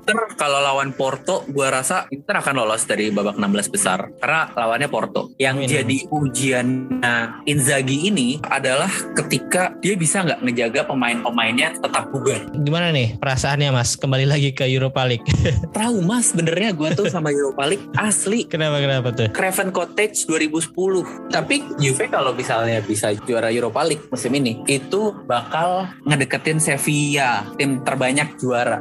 [0.00, 4.88] Inter kalau lawan Porto, gua rasa Inter akan lolos dari babak 16 besar karena lawannya
[4.88, 5.36] Porto.
[5.36, 5.68] Yang Amin.
[5.68, 12.48] jadi ujiannya Inzaghi ini adalah ketika dia bisa nggak ngejaga pemain-pemainnya tetap bugar.
[12.56, 15.28] Gimana nih perasaannya mas kembali lagi ke Europa League?
[15.76, 18.48] Trauma sebenarnya gua tuh sama Europa League asli.
[18.48, 19.28] kenapa kenapa tuh?
[19.36, 21.28] Craven Cottage 2010.
[21.28, 27.84] Tapi Juve kalau misalnya bisa juara Europa League musim ini, itu bakal ngedeketin Sevilla, tim
[27.84, 28.80] terbanyak juara.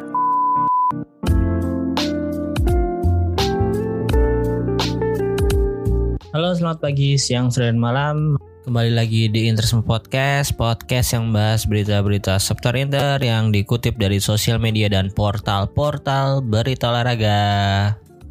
[6.29, 8.37] Halo selamat pagi, siang, sore, dan malam.
[8.61, 14.61] Kembali lagi di Interisme Podcast, podcast yang bahas berita-berita seputar Inter yang dikutip dari sosial
[14.61, 17.41] media dan portal-portal berita olahraga.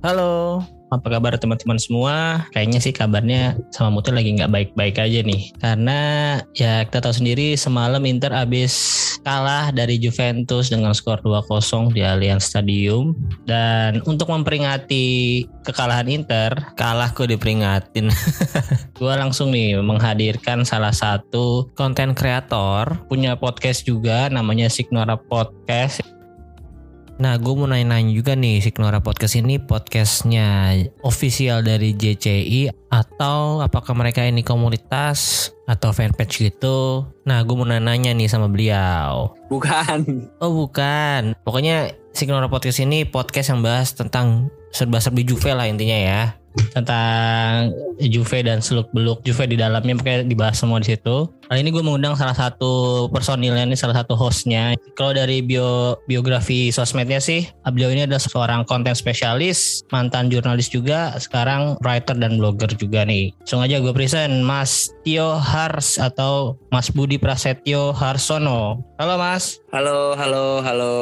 [0.07, 2.45] Halo, apa kabar teman-teman semua?
[2.57, 5.53] Kayaknya sih kabarnya sama Mutil lagi nggak baik-baik aja nih.
[5.61, 6.01] Karena
[6.57, 8.73] ya kita tahu sendiri semalam Inter habis
[9.21, 13.13] kalah dari Juventus dengan skor 2-0 di Allianz Stadium.
[13.45, 18.09] Dan untuk memperingati kekalahan Inter, kalah kok diperingatin.
[18.99, 26.18] Gua langsung nih menghadirkan salah satu konten kreator, punya podcast juga namanya Signora Podcast.
[27.19, 33.91] Nah, gue mau nanya-nanya juga nih, Signora Podcast ini podcastnya official dari JCI atau apakah
[33.99, 37.11] mereka ini komunitas atau fanpage gitu?
[37.27, 39.35] Nah, gue mau nanya-nanya nih sama beliau.
[39.51, 40.31] Bukan.
[40.39, 46.39] Oh bukan, pokoknya Signora Podcast ini podcast yang bahas tentang serba-serbi Juve lah intinya ya
[46.75, 47.71] tentang
[48.03, 51.31] Juve dan seluk beluk Juve di dalamnya pokoknya dibahas semua di situ.
[51.49, 54.77] Kali ini gue mengundang salah satu personilnya ini salah satu hostnya.
[54.93, 61.17] Kalau dari bio biografi sosmednya sih, beliau ini adalah seorang konten spesialis, mantan jurnalis juga,
[61.17, 63.33] sekarang writer dan blogger juga nih.
[63.41, 68.85] Langsung aja gue present Mas Tio Hars atau Mas Budi Prasetyo Harsono.
[69.01, 69.57] Halo Mas.
[69.73, 70.95] Halo, halo, halo.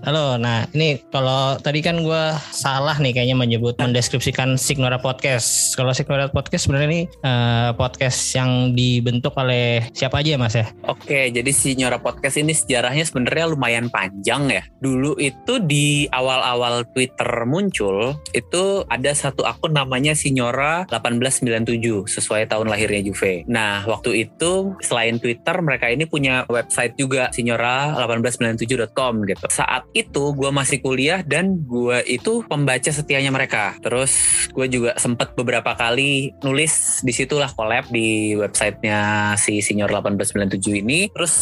[0.00, 2.24] Halo, nah ini kalau tadi kan gue
[2.56, 5.76] salah nih kayaknya menyebut mendeskripsikan Signora Podcast.
[5.76, 10.66] Kalau Signora Podcast sebenarnya ini eh, podcast yang dibentuk oleh siapa aja ya mas ya?
[10.86, 14.62] Oke, jadi si Nyora Podcast ini sejarahnya sebenarnya lumayan panjang ya.
[14.80, 22.68] Dulu itu di awal-awal Twitter muncul, itu ada satu akun namanya Signora 1897 sesuai tahun
[22.68, 23.44] lahirnya Juve.
[23.46, 29.46] Nah, waktu itu selain Twitter, mereka ini punya website juga signora1897.com gitu.
[29.50, 33.76] Saat itu gue masih kuliah dan gue itu pembaca setianya mereka.
[33.82, 34.12] Terus
[34.50, 41.08] gue juga sempet beberapa kali nulis di situlah collab di websitenya si Senior 1897 ini.
[41.08, 41.32] Terus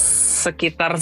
[0.47, 0.95] sekitar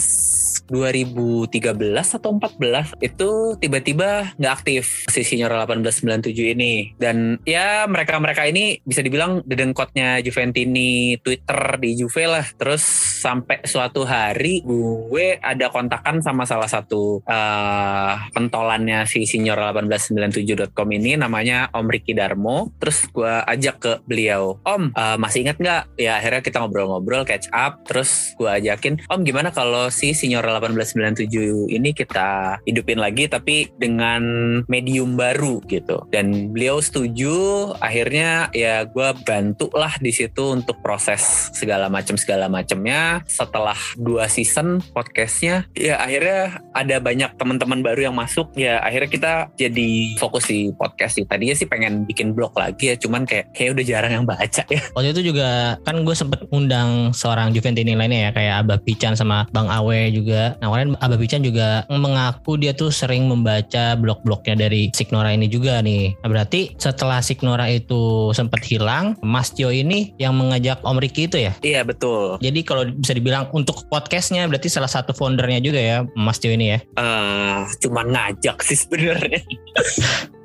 [0.65, 3.31] 2013 atau 14 itu
[3.61, 6.97] tiba-tiba nggak aktif si Senior 1897 ini.
[6.97, 12.47] Dan ya mereka-mereka ini bisa dibilang dedengkotnya Juventini Twitter di Juve lah.
[12.57, 12.83] Terus
[13.21, 21.19] sampai suatu hari gue ada kontakan sama salah satu eh, pentolannya si Senior 1897.com ini
[21.19, 22.71] namanya Om Ricky Darmo.
[22.79, 25.83] Terus gue ajak ke beliau, Om eh, masih ingat nggak?
[25.99, 27.83] Ya akhirnya kita ngobrol-ngobrol, catch up.
[27.89, 30.13] Terus gue ajakin, Om gimana kalau si
[30.47, 34.23] Senior 1897 ini kita hidupin lagi tapi dengan
[34.71, 36.07] medium baru gitu.
[36.15, 37.75] Dan beliau setuju.
[37.83, 43.27] Akhirnya ya gue bantu lah di situ untuk proses segala macam segala macamnya.
[43.27, 48.55] Setelah dua season podcastnya, ya akhirnya ada banyak teman-teman baru yang masuk.
[48.55, 51.27] Ya akhirnya kita jadi fokus di podcast sih.
[51.27, 54.83] Tadinya sih pengen bikin blog lagi ya, cuman kayak kayak udah jarang yang baca ya.
[54.97, 59.49] Waktu itu juga kan gue sempet undang seorang Juventini lainnya ya kayak Abah Pican sama
[59.51, 60.36] Bang Awe juga.
[60.61, 65.81] Nah kemarin Abah Pican juga mengaku dia tuh sering membaca blog-blognya dari Signora ini juga
[65.81, 66.15] nih.
[66.21, 71.41] Nah, berarti setelah Signora itu sempet hilang, Mas Tio ini yang mengajak Om Riki itu
[71.41, 71.53] ya?
[71.65, 72.39] Iya betul.
[72.39, 76.77] Jadi kalau bisa dibilang untuk podcastnya berarti salah satu foundernya juga ya Mas Tio ini
[76.77, 76.79] ya.
[76.97, 79.41] eh cuman ngajak sih sebenarnya.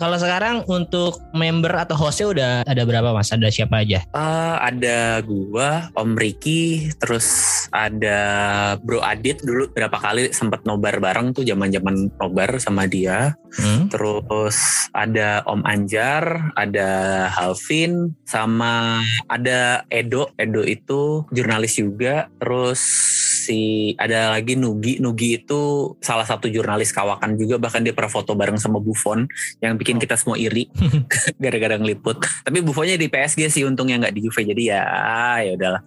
[0.00, 3.30] Kalau sekarang untuk member atau hostnya udah ada berapa mas?
[3.30, 4.02] Ada siapa aja?
[4.02, 7.26] Eh, ada gua, Om Riki, terus
[7.70, 8.18] ada
[8.82, 13.34] Bro Adit dulu berapa kali sempet nobar bareng tuh zaman-zaman nobar sama dia.
[13.58, 13.88] Hmm?
[13.92, 16.90] Terus ada Om Anjar, ada
[17.32, 20.32] Halvin, sama ada Edo.
[20.40, 22.28] Edo itu jurnalis juga.
[22.40, 22.80] Terus
[23.42, 23.60] si
[23.96, 24.98] ada lagi Nugi.
[24.98, 25.60] Nugi itu
[25.98, 27.58] salah satu jurnalis kawakan juga.
[27.58, 29.26] Bahkan dia pernah foto bareng sama Buffon
[29.58, 30.70] yang bikin kita semua iri
[31.42, 32.22] gara-gara ngeliput.
[32.42, 34.42] Tapi Buffonnya di PSG sih untungnya nggak di Juve.
[34.44, 34.82] Jadi ya
[35.38, 35.82] ya udahlah.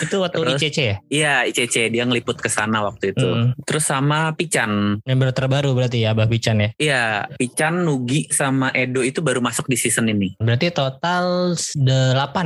[0.00, 0.58] Itu waktu Terus?
[0.58, 0.96] ICC ya?
[1.06, 3.26] Iya ICC dia ngeliput ke sana waktu itu.
[3.26, 3.52] Hmm.
[3.62, 5.02] Terus sama Pican.
[5.02, 6.68] Member terbaru berarti ya Abah Pican ya?
[6.76, 7.02] Iya,
[7.34, 10.38] Pican, Nugi sama Edo itu baru masuk di season ini.
[10.38, 11.76] Berarti total 8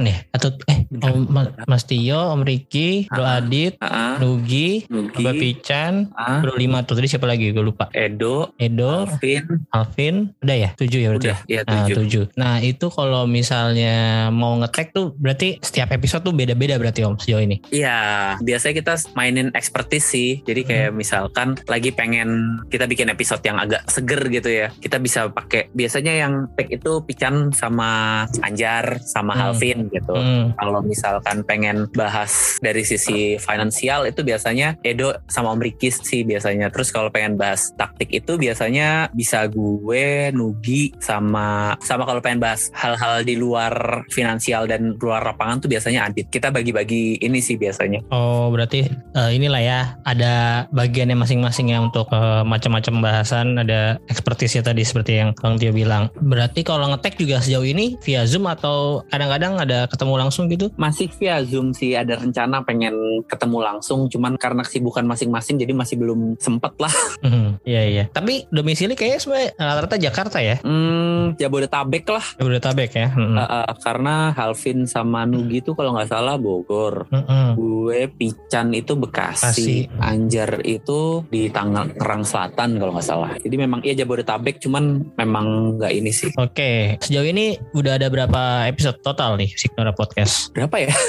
[0.02, 0.16] ya?
[0.30, 3.38] Atau eh Bentar, Om Ma- Mas Tio, Om Riki, Bro Ah.
[3.38, 6.94] Adit, Ah, Nugi, Nugi, Abah Pican, ah, Bro 5 tuh.
[6.96, 7.52] Tadi siapa lagi?
[7.52, 7.92] Gue lupa.
[7.92, 10.70] Edo, Edo, Alvin, Alvin, udah ya?
[10.74, 11.28] 7 ya berarti?
[11.28, 11.94] udah, ya Nah, tujuh.
[12.00, 12.24] tujuh.
[12.34, 13.94] Nah, itu kalau misalnya
[14.30, 17.60] mau ngetek tuh berarti setiap episode tuh beda-beda berarti Om sejauh ini.
[17.68, 17.98] Iya,
[18.40, 20.40] biasanya kita mainin expertise sih.
[20.40, 22.30] Jadi kayak misalkan lagi pengen
[22.66, 24.72] kita bikin episode yang agak seger gitu ya.
[24.72, 29.40] Kita bisa pakai biasanya yang tag itu Pican sama Anjar sama Hmm.
[29.42, 30.14] Halvin gitu.
[30.14, 30.52] Hmm.
[30.54, 36.70] Kalau misalkan pengen bahas dari sisi finansial itu biasanya Edo sama Om Riki sih biasanya.
[36.70, 42.70] Terus kalau pengen bahas taktik itu biasanya bisa gue, Nugi sama sama kalau pengen bahas
[42.78, 46.30] hal-hal di luar finansial dan luar lapangan tuh biasanya Adit.
[46.30, 48.06] Kita bagi-bagi ini sih biasanya.
[48.14, 54.62] Oh, berarti eh, inilah ya ada bagiannya masing-masing ya untuk eh, macam-macam bahasan, ada ekspertisnya
[54.62, 56.12] tadi seperti yang Bang Tio bilang.
[56.22, 60.70] Berarti kalau ngetek juga sejauh ini via Zoom atau kadang-kadang ada ketemu langsung gitu?
[60.78, 65.96] Masih via Zoom sih ada rencana pengen ketemu langsung cuman karena kesibukan masing-masing jadi masih
[65.96, 66.92] belum sempet lah.
[67.20, 68.04] Hmm, Iya iya.
[68.08, 72.24] Tapi domisili kayaknya sebenarnya rata-rata Jakarta ya, Hmm, Jabodetabek lah.
[72.40, 73.08] Jabodetabek ya.
[73.12, 73.36] Hmm.
[73.36, 77.04] Uh, uh, karena Halvin sama Nugi itu kalau nggak salah Bogor.
[77.12, 77.56] Hmm.
[77.56, 80.00] Gue Pican itu Bekasi, Bekasi.
[80.00, 83.36] Anjar itu di Tangerang Selatan kalau nggak salah.
[83.36, 86.32] Jadi memang iya Jabodetabek, cuman memang nggak ini sih.
[86.40, 90.50] Oke, sejauh ini udah ada berapa episode total nih Signora Podcast?
[90.52, 90.92] Berapa ya?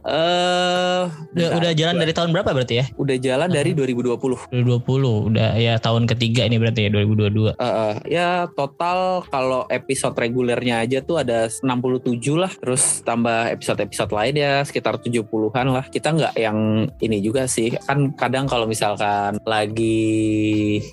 [0.00, 1.02] Eh,
[1.36, 2.86] Udah, udah jalan dari tahun berapa berarti ya?
[2.96, 4.50] udah jalan dari 2020.
[4.52, 7.54] 2020, udah ya tahun ketiga ini berarti ya 2022.
[7.54, 12.52] Eh, eh, ya total kalau episode regulernya aja tuh ada 67 lah.
[12.52, 15.84] Terus tambah episode-episode lain ya sekitar 70-an lah.
[15.88, 17.72] Kita nggak yang ini juga sih.
[17.84, 20.00] Kan kadang kalau misalkan lagi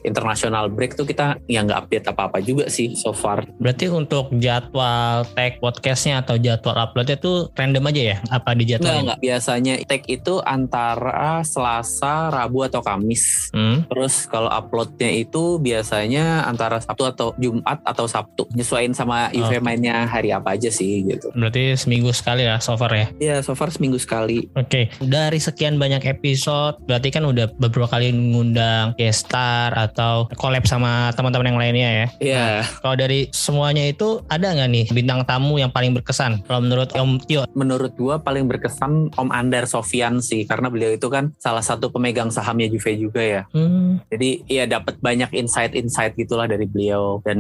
[0.04, 3.46] international break tuh kita ya nggak update apa-apa juga sih so far.
[3.60, 8.18] Berarti untuk jadwal tag podcastnya atau jadwal uploadnya tuh random aja ya?
[8.32, 9.04] Apa di Nggak, jadwalnya?
[9.04, 9.20] nggak.
[9.22, 13.50] Biasanya tag itu antara Selasa, Rabu atau Kamis.
[13.52, 13.84] Hmm.
[13.90, 18.46] Terus kalau uploadnya itu biasanya antara Sabtu atau Jumat atau Sabtu.
[18.54, 21.34] Nyesuaiin sama event mainnya hari apa aja sih gitu.
[21.34, 23.08] Berarti seminggu sekali lah so far ya.
[23.20, 24.48] Ya so far seminggu sekali.
[24.54, 30.64] Oke, dari sekian banyak episode, berarti kan udah beberapa kali ngundang guest star atau collab
[30.70, 32.08] sama teman-teman yang lainnya ya.
[32.22, 32.48] Iya.
[32.80, 36.46] Kalau dari semuanya itu ada nggak nih bintang tamu yang paling berkesan?
[36.46, 41.10] Kalau menurut Om Tio, Menurut gua paling berkesan Om Andar Sofian sih karena beliau itu
[41.10, 43.42] kan salah satu pemegang sahamnya Juve juga ya.
[43.52, 47.40] hmm, Jadi ya dapat banyak insight-insight gitulah dari beliau dan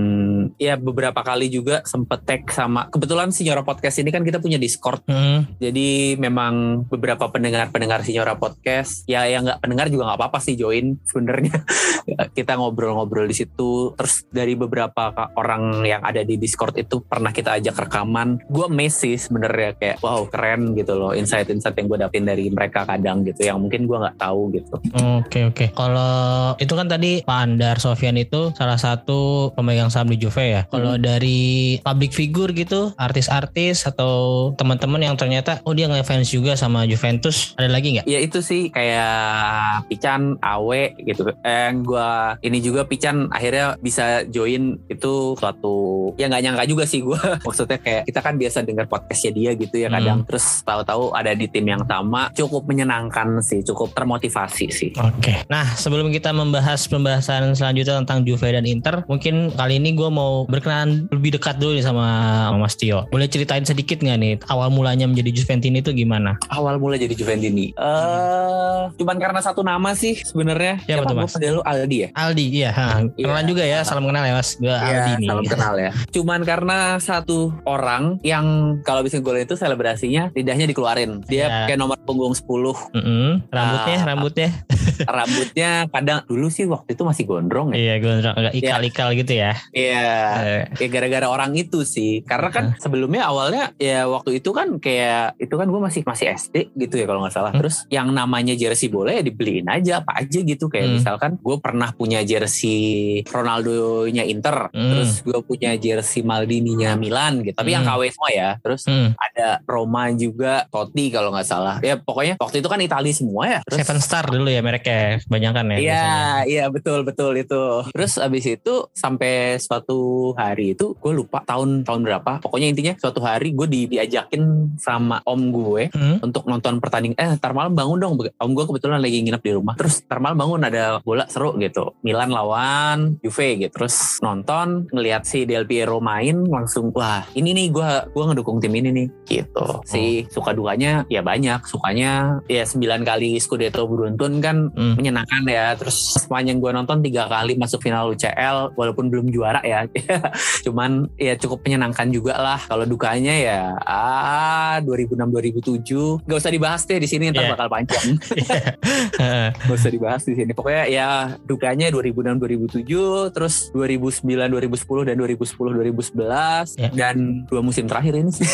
[0.59, 5.03] ya beberapa kali juga sempet tag sama kebetulan Signora Podcast ini kan kita punya Discord.
[5.07, 10.57] hmm, Jadi memang beberapa pendengar-pendengar Signora Podcast ya yang nggak pendengar juga nggak apa-apa sih
[10.57, 11.63] join sebenarnya.
[12.37, 13.93] kita ngobrol-ngobrol di situ.
[13.93, 18.41] Terus dari beberapa orang yang ada di Discord itu pernah kita ajak rekaman.
[18.49, 22.87] Gue amazed sih sebenarnya kayak wow keren gitu loh insight-insight yang gue dapetin dari mereka
[22.87, 24.75] kadang gitu yang mungkin gue nggak tahu gitu.
[25.21, 25.65] Oke oke.
[25.75, 30.61] Kalau itu kan tadi Pak Andar Sofian itu salah satu pemegang saham di Juve ya.
[30.71, 36.87] Kalau dari public figure gitu, artis-artis atau teman-teman yang ternyata oh dia ngefans juga sama
[36.87, 38.05] Juventus, ada lagi nggak?
[38.07, 41.27] Ya itu sih kayak Pican, Awe gitu.
[41.43, 42.09] Eh gue
[42.41, 47.19] ini juga Pican akhirnya bisa join itu suatu ya nggak nyangka juga sih gue.
[47.47, 50.23] Maksudnya kayak kita kan biasa dengar podcastnya dia gitu ya kadang.
[50.23, 54.91] Terus tahu-tahu ada di tim yang sama cukup menyenangkan sih, cukup termotivasi sih.
[54.97, 55.45] Oke.
[55.47, 60.43] Nah, sebelum kita membahas pembahasan selanjutnya tentang Juve dan Inter, mungkin kali ini gue mau
[60.45, 62.05] berkenalan lebih dekat dulu nih sama
[62.53, 63.05] Mas Tio.
[63.07, 66.35] Boleh ceritain sedikit nggak nih awal mulanya menjadi Juventini itu gimana?
[66.47, 67.71] Awal mulai jadi Juventini.
[67.71, 70.81] Eh, cuman karena satu nama sih sebenarnya.
[70.83, 71.33] Siapa tuh, Gua Mas?
[71.33, 72.09] pada lu Aldi ya?
[72.13, 72.69] Aldi, iya.
[72.71, 72.85] ha.
[73.09, 73.47] Kenalan Iya.
[73.47, 74.49] juga ya, salam kenal ya Mas.
[74.55, 75.27] Gue Aldi Iya, nih.
[75.27, 75.91] salam kenal ya.
[76.09, 78.45] Cuman karena satu orang yang
[78.81, 81.21] kalau bisa gue itu selebrasinya lidahnya dikeluarin.
[81.25, 81.65] Dia Iya.
[81.67, 82.75] kayak nomor punggung 10.
[82.93, 83.46] Mm-mm.
[83.47, 84.49] Rambutnya, Ah, rambutnya.
[85.17, 87.77] rambutnya kadang dulu sih waktu itu masih gondrong ya.
[87.77, 89.51] Iya, gondrong agak ikal-ikal gitu ya.
[89.71, 90.09] Iya.
[90.41, 92.21] Eh, Ya gara-gara orang itu sih.
[92.23, 96.55] Karena kan sebelumnya awalnya ya waktu itu kan kayak itu kan gue masih masih SD
[96.75, 97.51] gitu ya kalau nggak salah.
[97.53, 97.59] Hmm.
[97.61, 100.95] Terus yang namanya jersey bola ya dibeliin aja apa aja gitu kayak Hmm.
[100.97, 104.89] misalkan gue pernah punya jersey Ronaldo-nya Inter, Hmm.
[104.91, 107.53] terus gue punya jersey Maldini-nya Milan gitu.
[107.53, 107.93] Tapi yang Hmm.
[107.93, 108.49] KW semua ya.
[108.59, 109.13] Terus hmm.
[109.15, 111.77] ada Roma juga, Totti kalau nggak salah.
[111.79, 113.59] Ya pokoknya waktu itu kan Italia semua ya.
[113.67, 115.77] Terus Seven Star dulu ya mereknya kebanyakan ya.
[115.77, 116.07] Iya,
[116.47, 117.85] iya betul betul itu.
[117.91, 122.31] Terus abis itu sampai suatu hari itu gue lupa tahun tahun berapa.
[122.39, 126.21] Pokoknya intinya suatu hari gue di, diajakin sama om gue Hmm.
[126.21, 127.17] untuk nonton pertandingan.
[127.17, 128.13] Eh, ntar malam bangun dong.
[128.17, 129.75] Om gue kebetulan lagi nginep di rumah.
[129.75, 131.93] Terus ntar malam bangun ada bola seru gitu.
[132.01, 133.73] Milan lawan Juve gitu.
[133.73, 138.71] Terus nonton ngelihat si Del Piero main langsung wah ini nih gue gua ngedukung tim
[138.73, 139.81] ini nih gitu.
[139.83, 141.65] Si suka dukanya ya banyak.
[141.67, 144.95] Sukanya ya 9 kali Scudetto beruntun kan Hmm.
[144.95, 145.75] menyenangkan ya.
[145.75, 149.83] Terus sepanjang gue nonton tiga kali masuk final UCL walaupun belum juara ya.
[150.65, 152.59] Cuman ya cukup menyenangkan juga lah.
[152.61, 157.51] Kalau dukanya ya ah 2006 2007 gak usah dibahas deh di sini ntar Iya.
[157.51, 158.07] bakal panjang.
[159.21, 159.47] Heeh.
[159.51, 160.51] gak usah dibahas di sini.
[160.51, 161.07] Pokoknya ya
[161.41, 162.85] dukanya 2006 2007
[163.31, 166.89] terus 2009 2010 dan 2010 2011 Ya.
[166.93, 167.17] dan
[167.47, 168.45] dua musim terakhir ini sih.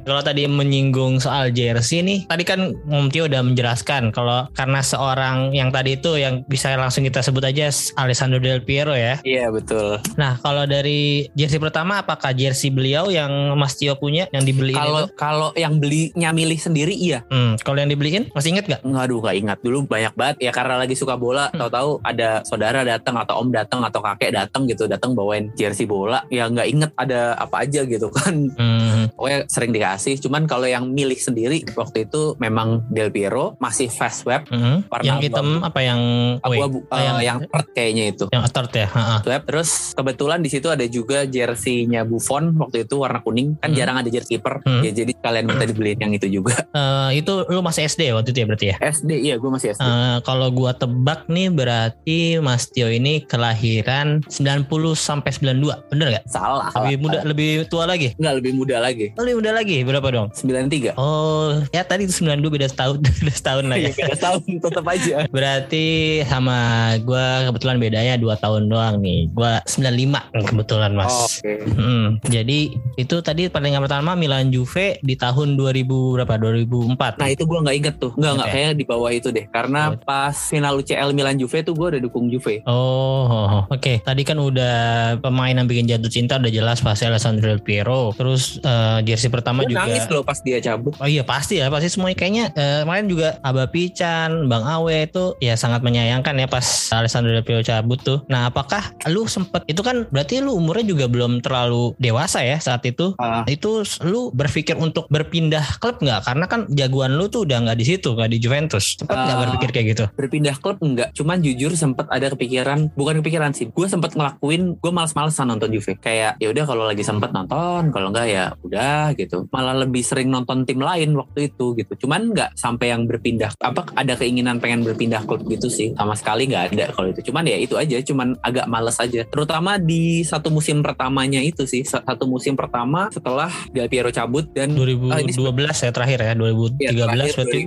[0.00, 5.52] kalau tadi menyinggung soal jersey nih, tadi kan Om Tio udah menjelaskan kalau karena seorang
[5.52, 9.20] yang tadi itu yang bisa langsung kita sebut aja Alessandro Del Piero ya.
[9.20, 10.00] Iya betul.
[10.16, 15.00] Nah, kalau dari jersey pertama apakah jersey beliau yang Mas Tio punya yang dibeliin Kalau
[15.02, 15.12] itu?
[15.14, 17.20] kalau yang belinya milih sendiri iya.
[17.28, 18.80] Hmm, kalau yang dibeliin masih inget gak?
[18.80, 21.58] Nggak, aduh gak ingat dulu banyak banget ya karena lagi suka bola Hmm.
[21.58, 26.22] tahu-tahu ada saudara datang atau om datang atau kakek datang gitu datang bawain jersey bola
[26.28, 30.88] ya nggak inget ada apa aja gitu kan Hmm, pokoknya sering dikasih cuman kalau yang
[30.88, 34.86] milih sendiri waktu itu memang Del Piero masih fast web hmm.
[34.86, 36.00] Warna Yang hitam apa yang
[36.38, 38.86] abu-abu eh, yang- yang red kayaknya itu yang attard ya?
[38.86, 39.16] Ha-ha.
[39.22, 43.76] web terus kebetulan di situ ada juga jersey-nya Buffon waktu itu warna kuning kan Hmm.
[43.76, 44.80] jarang ada jersey kiper Hmm.
[44.80, 48.38] ya jadi kalian minta dibeliin yang itu juga Eh, itu lu masih SD waktu itu
[48.38, 48.76] ya berarti ya?
[48.80, 54.22] SD iya gue masih SD Eh, kalau gua tebak nih berarti Mas Tio ini kelahiran
[54.24, 56.24] 90 sampai 92, bener gak?
[56.26, 56.70] salah.
[56.76, 58.12] Lebih muda, lebih tua lagi?
[58.12, 60.28] nggak lebih muda lagi Oh, lebih muda lagi, berapa dong?
[60.30, 63.88] 93 Oh, ya tadi itu 92 beda setahun, beda setahun lah ya.
[63.88, 65.16] Iya, beda tahun tetap aja.
[65.36, 65.86] Berarti
[66.26, 66.58] sama
[67.02, 69.30] gua kebetulan bedanya 2 tahun doang nih.
[69.32, 71.14] Gua 95 kebetulan Mas.
[71.40, 71.52] Oke.
[71.70, 72.60] Hmm, jadi
[72.96, 76.34] itu tadi pertandingan pertama Milan Juve di tahun 2000 berapa?
[76.36, 77.20] 2004.
[77.20, 78.56] Nah itu gue nggak inget tuh, nggak nggak Oke.
[78.56, 79.46] kayak di bawah itu deh.
[79.48, 79.96] Karena Oh.
[79.96, 82.60] pas final UCL Milan Juve tuh gue udah dukung Juve.
[82.64, 83.62] Oh, oh, oh.
[83.68, 84.00] oke.
[84.00, 84.76] Tadi kan udah
[85.18, 88.12] pemain yang bikin jatuh cinta udah jelas pasti Alessandro Piero.
[88.14, 88.60] Terus
[88.90, 89.84] eh, jersey pertama juga.
[89.84, 90.92] nangis loh pas dia cabut.
[90.96, 95.38] Oh iya pasti ya pasti semuanya kayaknya eh, kemarin juga Aba Pican, Bang Awe itu
[95.38, 98.18] ya sangat menyayangkan ya pas Alessandro Del Piero cabut tuh.
[98.26, 102.82] Nah apakah lu sempet itu kan berarti lu umurnya juga belum terlalu dewasa ya saat
[102.82, 103.14] itu?
[103.16, 103.70] Ah, Itu
[104.02, 106.20] lu berpikir untuk berpindah klub nggak?
[106.22, 108.96] Karena kan jagoan lu tuh udah nggak di situ nggak di Juventus.
[108.96, 109.42] Sempet nggak Ah.
[109.44, 110.04] berpikir kayak gitu?
[110.12, 113.68] berpindah klub enggak, cuman jujur sempet ada kepikiran, bukan kepikiran sih.
[113.68, 115.96] Gue sempet ngelakuin, gue males-malesan nonton Juve.
[115.96, 118.79] Kayak ya udah kalau lagi sempet nonton, kalau enggak ya udah
[119.14, 119.46] gitu.
[119.50, 122.06] Malah lebih sering nonton tim lain waktu itu gitu.
[122.06, 123.52] Cuman nggak sampai yang berpindah.
[123.60, 125.92] Apa ada keinginan pengen berpindah klub gitu sih?
[125.94, 127.20] Sama sekali nggak ada kalau itu.
[127.30, 129.22] Cuman ya itu aja, cuman agak males aja.
[129.26, 134.72] Terutama di satu musim pertamanya itu sih, satu musim pertama setelah Del Piero cabut dan
[134.72, 135.34] 2012 Ah, ini
[135.80, 137.60] ya terakhir ya 2013 Ya, terakhir berarti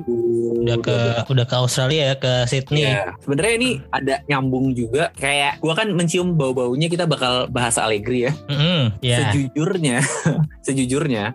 [0.64, 1.32] udah ke 2012.
[1.34, 2.84] udah ke Australia ya ke Sydney.
[2.88, 3.04] Iya.
[3.20, 5.12] Sebenarnya ini ada nyambung juga.
[5.18, 8.32] Kayak gua kan mencium bau-baunya kita bakal bahas Allegri ya.
[8.48, 9.18] Mm-mm, ya.
[9.30, 9.98] Sejujurnya,
[10.68, 10.93] sejujurnya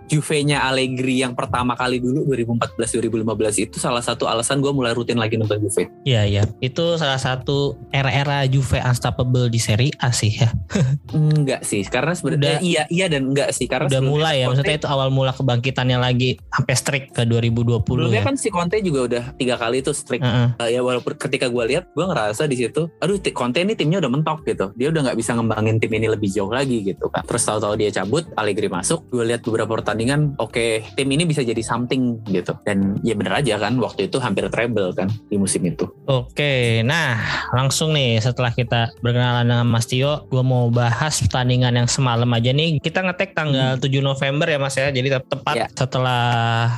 [0.08, 5.34] Juve-nya Allegri yang pertama kali dulu 2014-2015 itu salah satu alasan gua mulai rutin lagi
[5.34, 5.90] nonton Juve.
[6.06, 10.50] Iya iya, itu salah satu era-era Juve unstoppable di Serie A sih ya.
[11.14, 14.62] Enggak sih, karena sebenarnya Udah- iya iya dan enggak sih karena Udah mulai ya, Conte-
[14.62, 18.26] maksudnya itu awal mula kebangkitannya lagi sampai strict ke 2020 Sebelumnya ya.
[18.26, 20.48] kan si Conte juga udah tiga kali tuh strict Heeh.
[20.60, 24.10] Uh, ya walaupun ketika gue lihat gue ngerasa di situ aduh Conte ini timnya udah
[24.12, 27.42] mentok gitu dia udah nggak bisa ngembangin tim ini lebih jauh lagi gitu kan terus
[27.44, 32.20] tahu-tahu dia cabut Allegri masuk gue lihat beberapa pertandingan oke tim ini bisa jadi something
[32.26, 32.52] gitu.
[32.62, 35.88] Dan ya bener aja kan waktu itu hampir treble kan di musim itu.
[36.04, 37.16] Oke, nah
[37.50, 42.50] langsung nih setelah kita berkenalan dengan Mas Tio, gue mau bahas pertandingan yang semalam aja
[42.50, 42.78] nih.
[42.78, 45.66] Kita ngetek tanggal 7 November ya Mas ya, jadi te- tepat Ya.
[45.72, 46.22] setelah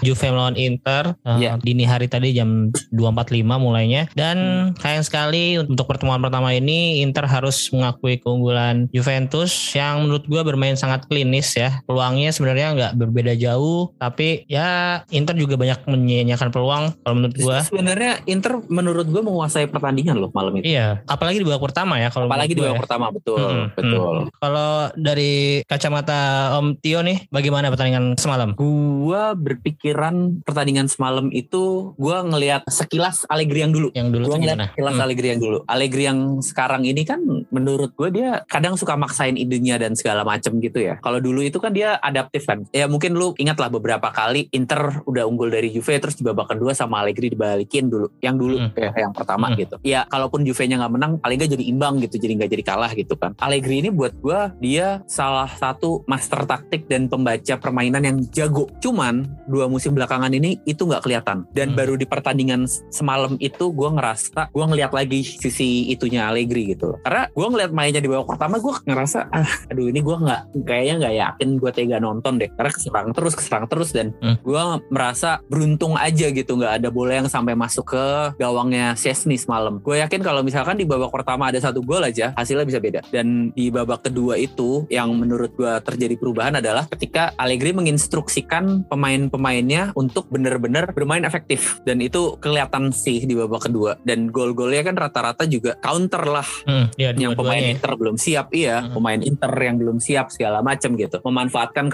[0.01, 1.53] Juve melawan Inter eh, Ya.
[1.57, 4.07] dini hari tadi jam 2.45 mulainya.
[4.13, 4.37] Dan
[4.77, 10.75] sayang sekali untuk pertemuan pertama ini Inter harus mengakui keunggulan Juventus yang menurut gue bermain
[10.75, 11.81] sangat klinis ya.
[11.85, 14.69] Peluangnya sebenarnya nggak berbeda jauh tapi ya
[15.09, 20.31] Inter juga banyak menyia-nyiakan peluang kalau menurut gue Sebenarnya Inter menurut gue menguasai pertandingan loh
[20.31, 20.69] malam itu.
[20.69, 22.83] iya apalagi di babak pertama ya kalau Apalagi di babak gue ya.
[22.83, 24.17] pertama betul, Hmm, betul.
[24.37, 25.33] kalau dari
[25.65, 26.21] kacamata
[26.55, 33.61] Om Tio nih bagaimana pertandingan semalam Gua berpikiran pertandingan semalam itu gua ngelihat sekilas Allegri
[33.61, 33.89] yang dulu.
[33.93, 35.03] yang dulu Gua ngeliat gimana sekilas Hmm.
[35.03, 35.59] Allegri yang dulu.
[35.65, 40.59] Allegri yang sekarang ini kan menurut gue dia kadang suka maksain idenya dan segala macem
[40.59, 40.99] gitu ya.
[40.99, 42.59] Kalau dulu itu kan dia adaptif kan.
[42.75, 46.51] Ya mungkin lu ingat lah beberapa kali Inter udah unggul dari Juve terus di babak
[46.51, 48.11] kedua sama Allegri dibalikin dulu.
[48.19, 48.71] Yang dulu Hmm.
[48.75, 49.57] ya yang pertama Hmm.
[49.57, 49.75] gitu.
[49.87, 52.19] Ya kalaupun Juve-nya nggak menang paling nggak jadi imbang gitu.
[52.19, 53.33] Jadi nggak jadi kalah gitu kan.
[53.39, 58.67] Allegri ini buat gue dia salah satu master taktik dan pembaca permainan yang jago.
[58.83, 61.47] Cuman dua musim belakangan ini itu nggak kelihatan.
[61.55, 61.79] Dan Hmm.
[61.79, 66.97] baru di pertandingan semalam itu gue ngerasa gue ngeliat lagi sisi itunya Allegri gitu.
[67.05, 70.95] Karena gue ngeliat mainnya di babak pertama gue ngerasa ah aduh ini gue nggak kayaknya
[70.99, 72.51] nggak yakin gue tega nonton deh.
[72.51, 74.37] Karena keserang terus keserang terus dan Hmm.
[74.41, 78.05] gue merasa beruntung aja gitu nggak ada bola yang sampai masuk ke
[78.37, 79.79] gawangnya Chesney semalam.
[79.79, 83.01] Gue yakin kalau misalkan di babak pertama ada satu gol aja hasilnya bisa beda.
[83.09, 89.93] Dan di babak kedua itu yang menurut gue terjadi perubahan adalah ketika Allegri menginstruksikan pemain-pemainnya
[89.95, 95.45] untuk benar-benar bermain efektif dan itu kelihatan sih di babak kedua dan gol-golnya kan rata-rata
[95.45, 97.73] juga counter lah Hmm, ya, yang pemain ya.
[97.73, 98.95] Inter belum siap iya Hmm.
[98.95, 101.87] pemain Inter yang belum siap segala macam gitu memanfaatkan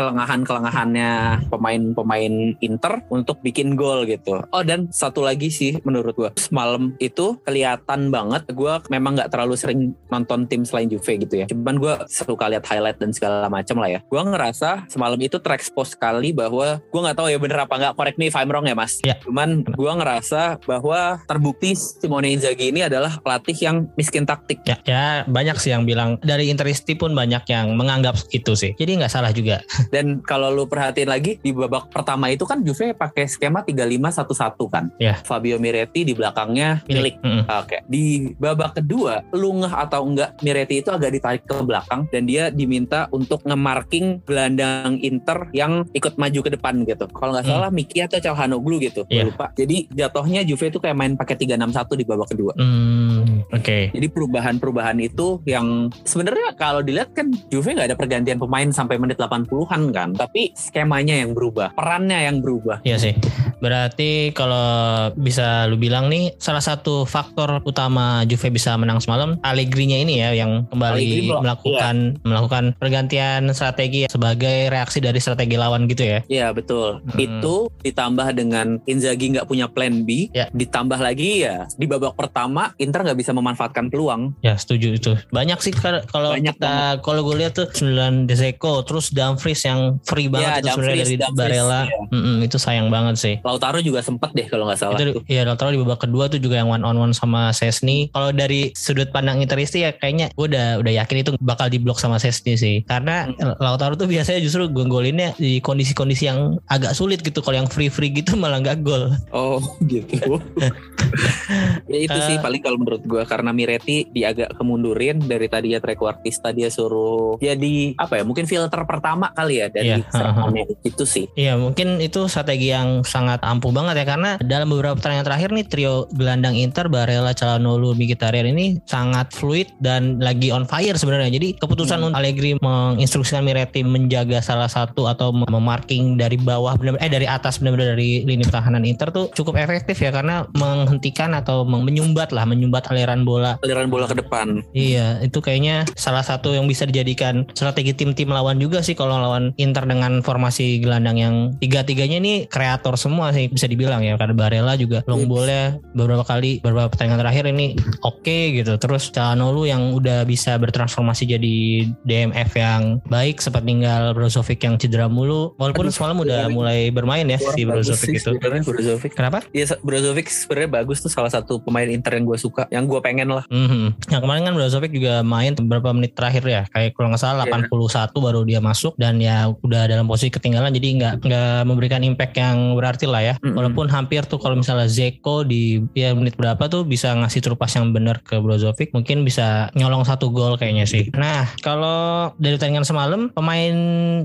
[0.42, 1.12] kelengahan-kelengahannya
[1.48, 4.42] pemain-pemain Inter untuk bikin gol gitu.
[4.50, 9.54] Oh dan satu lagi sih menurut gua semalam itu kelihatan banget gua memang nggak terlalu
[9.54, 11.46] sering nonton tim selain Juve gitu ya.
[11.46, 14.00] Cuman gua suka lihat highlight dan segala macam lah ya.
[14.10, 18.18] Gua ngerasa semalam itu terekspos sekali bahwa gua nggak tahu ya bener apa nggak correct
[18.18, 18.98] me if I'm wrong ya mas.
[19.06, 19.16] Ya.
[19.22, 24.60] cuman gua ngerasa bahwa terbukti Simone Inzaghi ini adalah pelatih yang miskin taktik.
[24.66, 26.18] Ya, ya banyak sih yang bilang.
[26.26, 28.72] Dari Interisti pun banyak yang menganggap itu sih.
[28.74, 29.62] Jadi nggak salah juga.
[29.94, 34.84] Dan kalau lu perhatiin lagi di babak pertama itu kan Juve pakai skema 35-1-1 kan.
[34.98, 35.14] Ya.
[35.22, 37.22] Fabio Miretti di belakangnya Milik.
[37.22, 37.46] Mm-mm.
[37.46, 37.86] Oke.
[37.86, 42.50] Di babak kedua, lu ngeh atau enggak Miretti itu agak ditarik ke belakang dan dia
[42.50, 47.06] diminta untuk nge-marking gelandang Inter yang ikut maju ke depan gitu.
[47.08, 47.54] Kalau nggak Hmm.
[47.62, 49.06] salah Miki atau Calhanoglu gitu.
[49.06, 49.28] Iya.
[49.30, 49.50] lupa.
[49.54, 52.52] Jadi jatuhnya Juve itu kayak main pakai 3-6-1 di babak kedua.
[52.58, 53.78] Hmm, oke.
[53.94, 59.18] Jadi perubahan-perubahan itu yang sebenarnya kalau dilihat kan Juve nggak ada pergantian pemain sampai menit
[59.18, 60.10] 80-an kan.
[60.16, 62.80] Tapi skemanya yang berubah, perannya yang berubah.
[62.82, 63.14] Iya sih.
[63.58, 70.00] Berarti kalau bisa lu bilang nih salah satu faktor utama Juve bisa menang semalam Allegri-nya
[70.00, 76.04] ini ya yang kembali Allegri melakukan melakukan pergantian strategi sebagai reaksi dari strategi lawan gitu
[76.04, 76.18] ya.
[76.28, 77.00] Iya betul.
[77.04, 77.16] Hmm.
[77.18, 80.28] Itu ditambah dengan Inzaghi nggak punya plan B.
[80.36, 80.52] Ya.
[80.52, 84.36] Ditambah lagi ya di babak pertama Inter nggak bisa memanfaatkan peluang.
[84.44, 85.12] Ya setuju itu.
[85.32, 86.04] Banyak sih kalau
[86.36, 90.94] Banyak kita kalau gue lihat tuh 9 Dzeko terus Dumfries yang free banget itu sebenarnya
[90.96, 91.80] Ya, dari Dumfries, Barella.
[91.84, 91.98] iya.
[92.12, 93.34] Mm-mm, itu sayang banget sih.
[93.46, 94.98] Lautaro juga sempet deh kalau nggak salah.
[94.98, 95.22] itu tuh.
[95.24, 98.10] ya Lautaro di babak kedua tuh juga yang one on one sama Sesni.
[98.10, 102.18] Kalau dari sudut pandang Interisti ya kayaknya gue udah udah yakin itu bakal diblok sama
[102.18, 102.82] Sesni sih.
[102.82, 103.54] Karena Hmm.
[103.56, 107.38] Lautaro tuh biasanya justru gol-golinnya di kondisi-kondisi yang agak sulit gitu.
[107.38, 109.14] Kalau yang free-free gitu malah nggak gol.
[109.30, 110.42] Oh gitu.
[111.86, 112.40] ya itu sih Eh.
[112.40, 117.38] paling kalau menurut gua karena Miretti dia agak kemundurin dari tadi ya trequartista dia suruh
[117.38, 121.24] jadi apa ya mungkin filter pertama kali ya dari Iya, serangannya itu sih.
[121.32, 125.66] Iya mungkin itu strategi yang sangat ampuh banget ya karena dalam beberapa pertandingan terakhir nih
[125.66, 131.32] trio gelandang Inter Barella, Calhanoglu, Mkhitaryan ini sangat fluid dan lagi on fire sebenarnya.
[131.32, 132.12] Jadi keputusan Hmm.
[132.12, 137.58] Allegri menginstruksikan Miretti menjaga salah satu atau mem- memarking dari bawah benar eh dari atas
[137.58, 142.86] benar-benar dari lini pertahanan Inter tuh cukup efektif ya karena menghentikan atau menyumbat lah menyumbat
[142.92, 144.60] aliran bola Aliran bola ke depan.
[144.76, 149.56] Iya, itu kayaknya salah satu yang bisa dijadikan strategi tim-tim lawan juga sih kalau lawan
[149.56, 154.14] Inter dengan formasi gelandang yang tiga-tiganya ini kreator semua sih bisa dibilang ya.
[154.14, 155.30] Karena Barella juga long Yes.
[155.30, 155.62] ballnya
[155.92, 157.66] beberapa kali beberapa pertandingan terakhir ini
[158.02, 158.76] oke gitu.
[158.76, 161.56] Terus Calhanoglu yang udah bisa bertransformasi jadi
[162.02, 165.56] DMF yang baik sempat tinggal Brozovic yang cedera mulu.
[165.56, 166.52] Walaupun Aduh, semalam udah iya.
[166.52, 168.30] mulai bermain ya si Brozovic itu.
[168.38, 169.12] Brozovic.
[169.14, 169.42] Kenapa?
[169.50, 173.30] Ya Brozovic sebenarnya bagus tuh salah satu pemain Inter yang gue suka, yang gue pengen
[173.30, 173.44] lah.
[173.48, 174.10] Mhm.
[174.10, 177.68] Yang kemarin kan Brozovic juga main beberapa menit terakhir ya, kayak kalau nggak salah Iya.
[177.70, 182.34] 81 baru dia masuk dan ya udah dalam posisi ketinggalan jadi nggak nggak memberikan impact
[182.36, 183.34] yang berarti lah ya.
[183.40, 183.56] Mm-mm.
[183.56, 187.90] Walaupun hampir tuh kalau misalnya Zeko di ya menit berapa tuh bisa ngasih terupas yang
[187.92, 191.08] benar ke Brozovic, mungkin bisa nyolong satu gol kayaknya sih.
[191.16, 193.76] Nah kalau dari pertandingan semalam pemain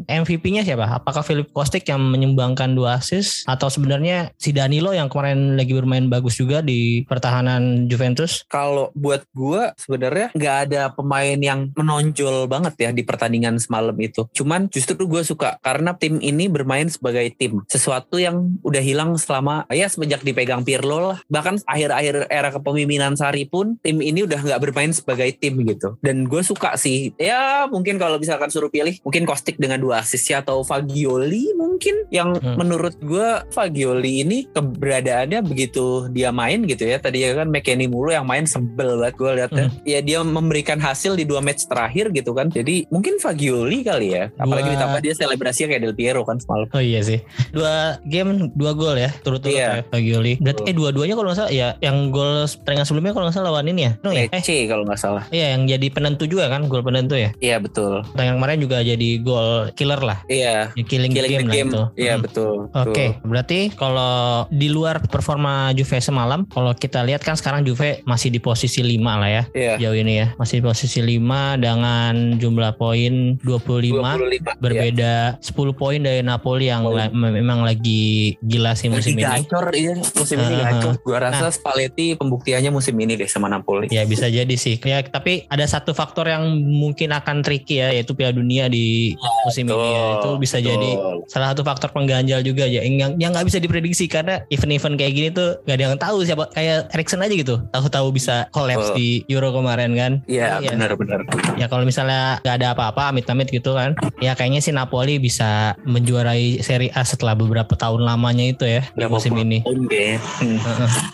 [0.05, 1.01] MVP-nya siapa?
[1.01, 6.07] Apakah Philip Kostic yang menyumbangkan dua assist atau sebenarnya si Danilo yang kemarin lagi bermain
[6.11, 8.43] bagus juga di pertahanan Juventus?
[8.47, 14.27] Kalau buat gue sebenarnya nggak ada pemain yang menonjol banget ya di pertandingan semalam itu.
[14.35, 17.63] Cuman justru gue suka karena tim ini bermain sebagai tim.
[17.69, 21.19] Sesuatu yang udah hilang selama ya semenjak dipegang Pirlo lah.
[21.27, 25.95] Bahkan akhir-akhir era kepemimpinan Sari pun tim ini udah nggak bermain sebagai tim gitu.
[26.01, 27.13] Dan gue suka sih.
[27.15, 32.09] Ya mungkin kalau misalkan suruh pilih mungkin Kostik dengan dua assist ya atau Fagioli mungkin
[32.09, 32.57] yang Hmm.
[32.57, 36.97] menurut gue Fagioli ini keberadaannya begitu dia main gitu ya.
[36.97, 39.65] Tadi ya kan McKennie mulu yang main sebel banget gue liatnya.
[39.85, 42.49] Ya dia memberikan hasil di dua match terakhir gitu kan.
[42.49, 44.33] Jadi mungkin Fagioli kali ya.
[44.35, 46.65] Apalagi Dua- ditambah dia selebrasinya kayak Del Piero kan semalam.
[46.71, 47.19] Oh iya sih.
[47.51, 49.69] Dua game dua gol ya turut-turut Iya.
[49.73, 50.33] ya Fagioli.
[50.37, 53.67] Berarti eh dua-duanya kalau nggak salah ya yang gol pertandingan sebelumnya kalau nggak salah lawan
[53.67, 53.91] ini ya.
[54.01, 54.27] No, ya?
[54.27, 55.23] Eh kalau nggak salah.
[55.29, 57.31] iya yang jadi penentu juga kan gol penentu ya.
[57.37, 58.03] Iya betul.
[58.07, 60.19] Pertandingan kemarin juga jadi gol killer lah.
[60.25, 60.71] Iya.
[60.71, 61.69] Ya, killing, Killing game, the lah game.
[61.69, 61.81] itu.
[61.97, 62.21] Iya Hmm.
[62.21, 62.55] betul.
[62.71, 63.09] Oke, betul.
[63.23, 64.13] berarti kalau
[64.47, 69.17] di luar performa Juve semalam, kalau kita lihat kan sekarang Juve masih di posisi 5
[69.17, 69.43] lah ya.
[69.51, 69.73] Iya.
[69.79, 71.17] Jauh ini ya, masih di posisi 5
[71.55, 74.15] dengan jumlah poin 25.
[74.15, 74.55] 25.
[74.57, 79.33] berbeda 10 poin dari Napoli yang la- memang lagi gila sih musim Lagi ini.
[79.43, 80.65] gacor iya musim ini Uh-huh.
[80.71, 80.93] gacor.
[81.01, 83.89] Gua rasa Spalletti pembuktiannya musim ini deh sama Napoli.
[83.89, 84.77] Ya bisa jadi sih.
[84.79, 89.65] Ya tapi ada satu faktor yang mungkin akan tricky ya yaitu Piala Dunia di musim
[89.65, 90.03] ini ya.
[90.17, 90.69] Itu bisa betul.
[90.69, 90.89] jadi
[91.27, 95.29] salah satu faktor pengganjal juga ya yang yang nggak bisa diprediksi karena event-event kayak gini
[95.29, 98.97] tuh gak ada yang tahu siapa kayak Erikson aja gitu tahu-tahu bisa collapse Betul.
[98.97, 100.69] di Euro kemarin kan Iya Iya.
[100.71, 101.19] benar-benar.
[101.55, 106.59] ya kalau misalnya gak ada apa-apa amit-amit gitu kan ya kayaknya sih Napoli bisa menjuarai
[106.59, 109.61] Serie A setelah beberapa tahun lamanya itu ya di musim ini.
[109.61, 110.57] Hmm.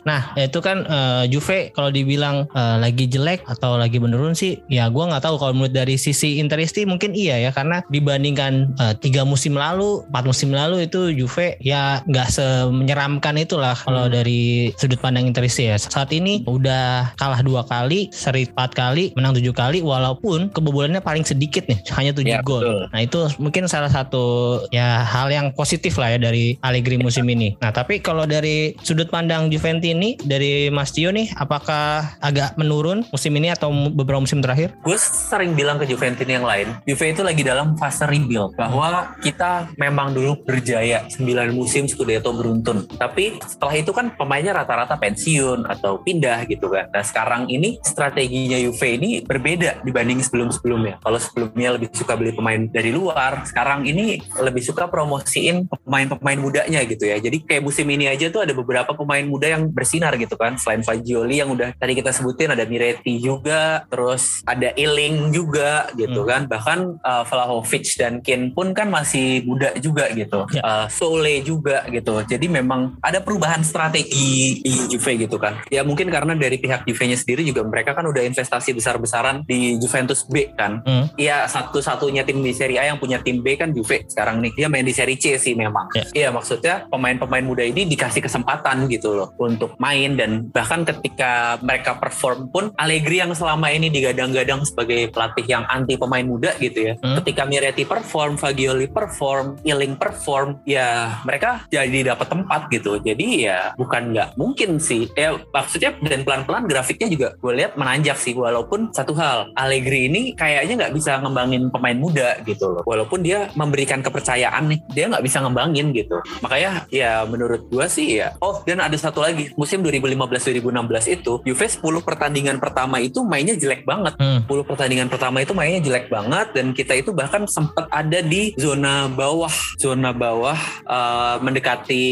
[0.08, 4.88] Nah, itu kan eh, Juve kalau dibilang eh, lagi jelek atau lagi menurun sih, ya
[4.88, 9.26] gua nggak tahu kalau menurut dari sisi Interisti mungkin iya ya karena dibandingkan eh, tiga
[9.26, 15.26] musim lalu, empat musim lalu itu Juve ya nggak semenyeramkan itulah kalau dari sudut pandang
[15.26, 15.80] Interisti ya.
[15.82, 21.26] Saat ini udah kalah dua kali, seri empat kali, menang tujuh kali, walaupun kebobolannya paling
[21.26, 22.60] sedikit nih, hanya tujuh Ya, gol.
[22.62, 22.80] betul.
[22.92, 27.58] Nah itu mungkin salah satu ya hal yang positif lah ya dari Allegri musim ini.
[27.58, 33.34] Nah tapi kalau dari sudut pandang Juventini dari Mas Tio nih, apakah agak menurun musim
[33.34, 34.77] ini atau beberapa musim terakhir?
[34.86, 39.71] Gue sering bilang ke Juventus yang lain, Juve itu lagi dalam fase rebuild bahwa kita
[39.80, 41.23] memang dulu berjaya 9
[41.56, 42.84] musim Scudetto beruntun.
[42.99, 46.91] Tapi setelah itu kan pemainnya rata-rata pensiun atau pindah gitu kan.
[46.91, 50.99] Nah sekarang ini strateginya Juve ini berbeda dibanding sebelum-sebelumnya.
[50.99, 56.84] Kalau sebelumnya lebih suka beli pemain dari luar, sekarang ini lebih suka promosiin pemain-pemain mudanya
[56.84, 57.17] gitu ya.
[57.17, 60.60] Jadi kayak musim ini aja tuh ada beberapa pemain muda yang bersinar gitu kan.
[60.60, 66.24] Selain Fagioli yang udah tadi kita sebutin ada Miretti juga, terus ada Iling juga gitu
[66.24, 66.30] Hmm.
[66.30, 66.41] kan.
[66.50, 70.43] Bahkan uh, Vlahovic dan Kane pun kan masih muda juga gitu.
[70.52, 70.62] Ya.
[70.65, 72.20] Uh, Sole juga gitu.
[72.26, 75.62] Jadi memang ada perubahan strategi di Juve gitu kan.
[75.70, 80.26] Ya mungkin karena dari pihak Juve-nya sendiri juga mereka kan udah investasi besar-besaran di Juventus
[80.28, 80.82] B kan.
[80.84, 81.06] Hmm.
[81.15, 84.52] Iya satu-satunya tim di Serie A yang punya tim B kan Juve sekarang nih.
[84.58, 85.88] Dia main di Serie C sih memang.
[85.93, 86.06] Ya.
[86.26, 91.94] Iya maksudnya pemain-pemain muda ini dikasih kesempatan gitu loh untuk main dan bahkan ketika mereka
[92.02, 96.94] perform pun Allegri yang selama ini digadang-gadang sebagai pelatih yang anti pemain muda gitu ya.
[96.98, 97.22] Hmm.
[97.22, 102.98] Ketika Miretti perform, Fagioli perform, Iling perform, ya mereka jadi dapat tempat gitu.
[102.98, 105.06] Jadi ya bukan nggak mungkin sih.
[105.14, 110.34] Ya maksudnya dan pelan-pelan grafiknya juga gue lihat menanjak sih walaupun satu hal Allegri ini
[110.34, 112.84] kayaknya nggak bisa ngembangin pemain muda gitu loh.
[112.88, 116.18] Walaupun dia memberikan kepercayaan nih, dia nggak bisa ngembangin gitu.
[116.42, 118.36] Makanya ya menurut gue sih ya.
[118.43, 123.84] Oh dan ada satu lagi musim 2015-2016 itu Juve 10 pertandingan pertama itu mainnya jelek
[123.84, 124.15] banget.
[124.19, 124.43] Hmm.
[124.47, 129.08] 10 pertandingan pertama itu mainnya jelek banget dan kita itu bahkan sempat ada di zona
[129.12, 132.06] bawah zona bawah eh, mendekati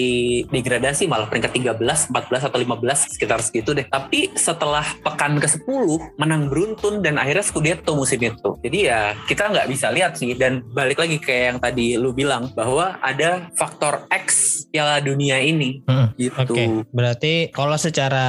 [0.50, 3.86] degradasi malah peringkat 13, 14 atau 15 sekitar segitu deh.
[3.88, 8.58] Tapi setelah pekan ke-10 menang beruntun dan akhirnya Scudetto musim itu.
[8.62, 12.50] Jadi ya kita nggak bisa lihat sih dan balik lagi kayak yang tadi lu bilang
[12.54, 16.12] bahwa ada faktor X Piala Dunia ini Hmm.
[16.20, 16.36] gitu.
[16.36, 18.28] Oke, berarti kalau secara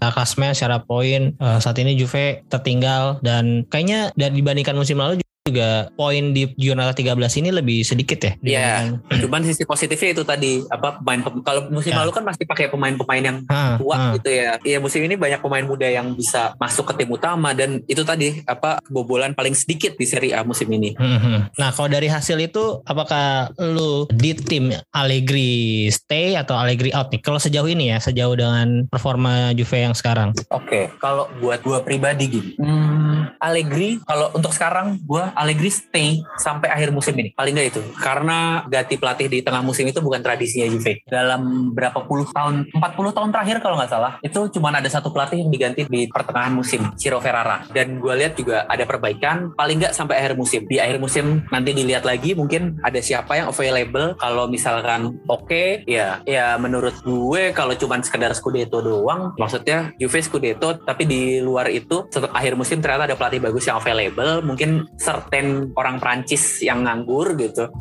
[0.00, 5.90] klasmen, secara poin eh, saat ini Juve tertinggal dan kayaknya dari dibandingkan musim lalu juga
[5.98, 8.32] poin di Giornata 13 ini lebih sedikit ya.
[8.38, 8.66] Iya.
[8.94, 11.98] dibandingkan- Cuman sisi positifnya itu tadi apa pemain kalau musim Ya.
[11.98, 14.12] lalu kan masih pakai pemain-pemain yang Ah, tua ah.
[14.14, 14.54] gitu ya.
[14.62, 18.38] Iya musim ini banyak pemain muda yang bisa masuk ke tim utama dan itu tadi
[18.46, 20.94] apa kebobolan paling sedikit di Serie A musim ini.
[20.94, 21.50] Hmm.
[21.52, 25.50] Nah, kalau dari hasil itu, apakah lu di tim Allegri
[25.90, 27.18] stay atau Allegri out nih?
[27.18, 30.30] Kalau sejauh ini ya, sejauh dengan performa Juve yang sekarang.
[30.50, 36.68] Oke, kalau buat gua pribadi gini, hmm, Allegri kalau untuk sekarang gua Allegri stay sampai
[36.70, 37.32] akhir musim ini.
[37.32, 41.02] Paling nggak itu, karena ganti pelatih di tengah musim itu bukan tradisinya Juve.
[41.08, 45.44] Dalam berapa puluh tahun, 40 tahun terakhir kalau nggak salah, itu cuma ada satu pelatih
[45.44, 47.64] yang diganti di pertengahan musim, Ciro Ferrara.
[47.70, 50.64] Dan gua lihat juga ada perbaikan, paling nggak sampai akhir musim.
[50.66, 54.14] Di akhir musim nanti dilihat lagi mungkin ada siapa yang available.
[54.16, 60.80] Kalau misalkan oke, ya ya menurut gue kalau cuman sekedar Scudetto doang, maksudnya Juve Scudetto,
[60.82, 64.88] tapi di luar itu setelah akhir musim ternyata ada pelatih bagus yang available, mungkin
[65.22, 67.70] certain orang Prancis yang nganggur gitu.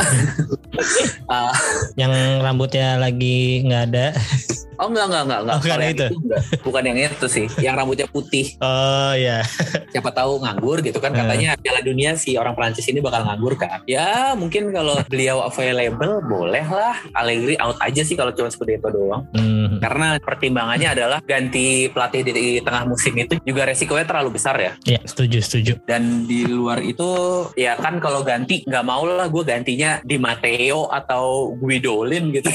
[1.27, 1.51] Ah,
[1.95, 4.08] Yang rambutnya lagi nggak ada.
[4.82, 5.54] oh enggak enggak enggak enggak.
[5.54, 6.06] Oh, bukan Kalau yang itu.
[6.10, 6.41] enggak.
[6.63, 8.45] Bukan yang itu sih, yang rambutnya putih.
[8.58, 9.45] Oh ya.
[9.91, 11.17] Siapa tahu nganggur gitu kan Eh.
[11.17, 13.84] katanya Piala Dunia si orang Prancis ini bakal nganggur kan.
[13.86, 19.27] Ya mungkin kalau beliau available boleh lah Allegri out aja sih kalau cuma Scudetto doang.
[19.32, 19.77] Hmm.
[19.77, 24.71] Karena pertimbangannya adalah ganti pelatih di, di tengah musim itu juga resikonya terlalu besar ya.
[24.84, 25.73] Ya, setuju, setuju.
[25.86, 27.06] Dan di luar itu
[27.58, 32.50] ya kan kalau ganti nggak mau lah gue gantinya di Matteo atau Guidolin gitu.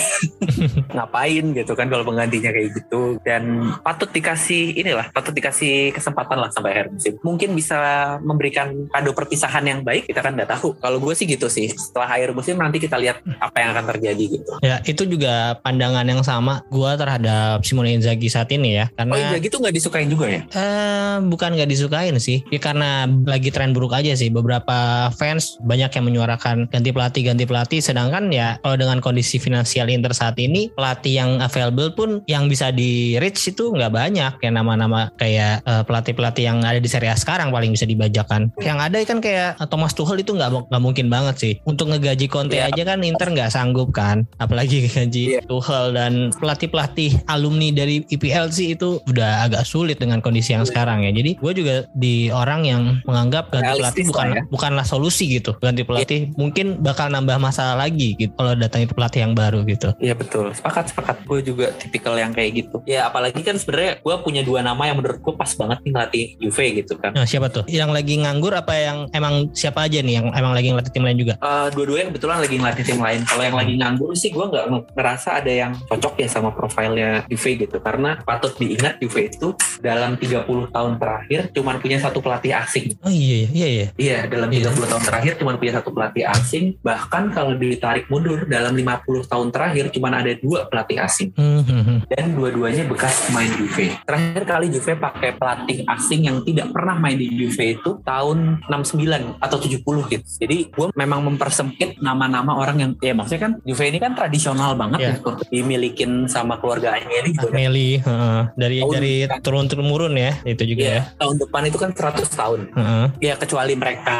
[0.96, 3.18] Ngapain gitu kan kalau penggantinya kayak gitu.
[3.22, 7.14] Dan patut dikasih inilah, patut dikasih kesempatan lah sampai akhir musim.
[7.20, 7.78] Mungkin bisa
[8.22, 10.76] memberikan kado perpisahan yang baik kita kan nggak tahu.
[10.78, 11.70] Kalau gue sih gitu sih.
[11.72, 14.52] Setelah akhir musim nanti kita lihat apa yang akan terjadi gitu.
[14.62, 18.86] Ya, itu juga pandangan yang sama gua terhadap Simone Inzaghi saat ini ya.
[18.94, 20.40] Karena Oh Inzaghi tuh nggak disukain juga ya?
[20.50, 24.28] Eh, bukan nggak disukain sih, ya karena lagi tren buruk aja sih.
[24.32, 24.65] Beberapa
[25.14, 27.80] fans banyak yang menyuarakan ganti pelatih, ganti pelatih.
[27.80, 32.70] Sedangkan ya kalau dengan kondisi finansial Inter saat ini, pelatih yang available pun yang bisa
[32.70, 34.32] di reach itu nggak banyak.
[34.42, 38.50] Kayak nama-nama kayak eh, pelatih-pelatih yang ada di Serie A sekarang paling bisa dibajakan.
[38.60, 41.52] Yang ada kan kayak eh, Thomas Tuchel itu nggak nggak mungkin banget sih.
[41.64, 42.72] Untuk ngegaji Conte Iya.
[42.72, 45.40] aja kan Inter nggak sanggup kan, apalagi gaji Iya.
[45.44, 51.04] Tuchel dan pelatih-pelatih alumni dari IPL sih itu udah agak sulit dengan kondisi yang sekarang
[51.04, 51.12] ya.
[51.12, 54.42] Jadi gue juga di orang yang menganggap ganti Realistis pelatih bukan ya.
[54.56, 55.52] Bukanlah solusi gitu.
[55.60, 59.92] Ganti pelatih mungkin bakal nambah masalah lagi gitu kalau datang itu pelatih yang baru gitu.
[60.00, 61.16] Iya betul, sepakat sepakat.
[61.28, 62.80] Gue juga tipikal yang kayak gitu.
[62.88, 66.24] Ya apalagi kan sebenarnya gue punya dua nama yang menurut gue pas banget nih ngelatih
[66.40, 67.12] Juve gitu kan.
[67.12, 67.68] Nah siapa tuh?
[67.68, 71.18] Yang lagi nganggur apa yang emang siapa aja nih yang emang lagi ngelatih tim lain
[71.20, 71.34] juga?
[71.36, 73.20] Eh, dua-duanya kebetulan lagi ngelatih tim lain.
[73.26, 77.26] Kalau yang lagi nganggur sih gue nggak nge- ngerasa ada yang cocok ya sama profilnya
[77.28, 77.76] Juve gitu.
[77.78, 82.96] Karena patut diingat Juve itu dalam 30 tahun terakhir cuma punya satu pelatih asing.
[83.02, 83.86] Oh iya iya iya.
[83.96, 84.70] Iya, dalam Iya.
[84.70, 86.64] 30 tahun terakhir cuma punya satu pelatih asing.
[86.80, 88.86] Bahkan kalau ditarik mundur dalam 50
[89.26, 91.30] tahun terakhir cuma ada dua pelatih asing.
[91.34, 93.92] Hmm, dan dua-duanya bekas pemain Juve.
[94.00, 99.36] Terakhir kali Juve pakai pelatih asing yang tidak pernah main di Juve itu tahun 69
[99.38, 100.24] atau 70 gitu.
[100.38, 104.98] Jadi gue memang mempersempit nama-nama orang yang ya maksudnya kan Juve ini kan tradisional banget
[105.00, 105.36] ya tuh.
[105.48, 107.50] dimilikin sama keluarga Agnelli kan.
[107.50, 108.40] Meli heeh.
[108.54, 111.02] dari Tahun- dari turun turun ya itu juga Iya, ya.
[111.16, 112.60] tahun depan itu kan 100 tahun.
[112.72, 113.06] Heeh.
[113.22, 114.16] Ya kecuali mereka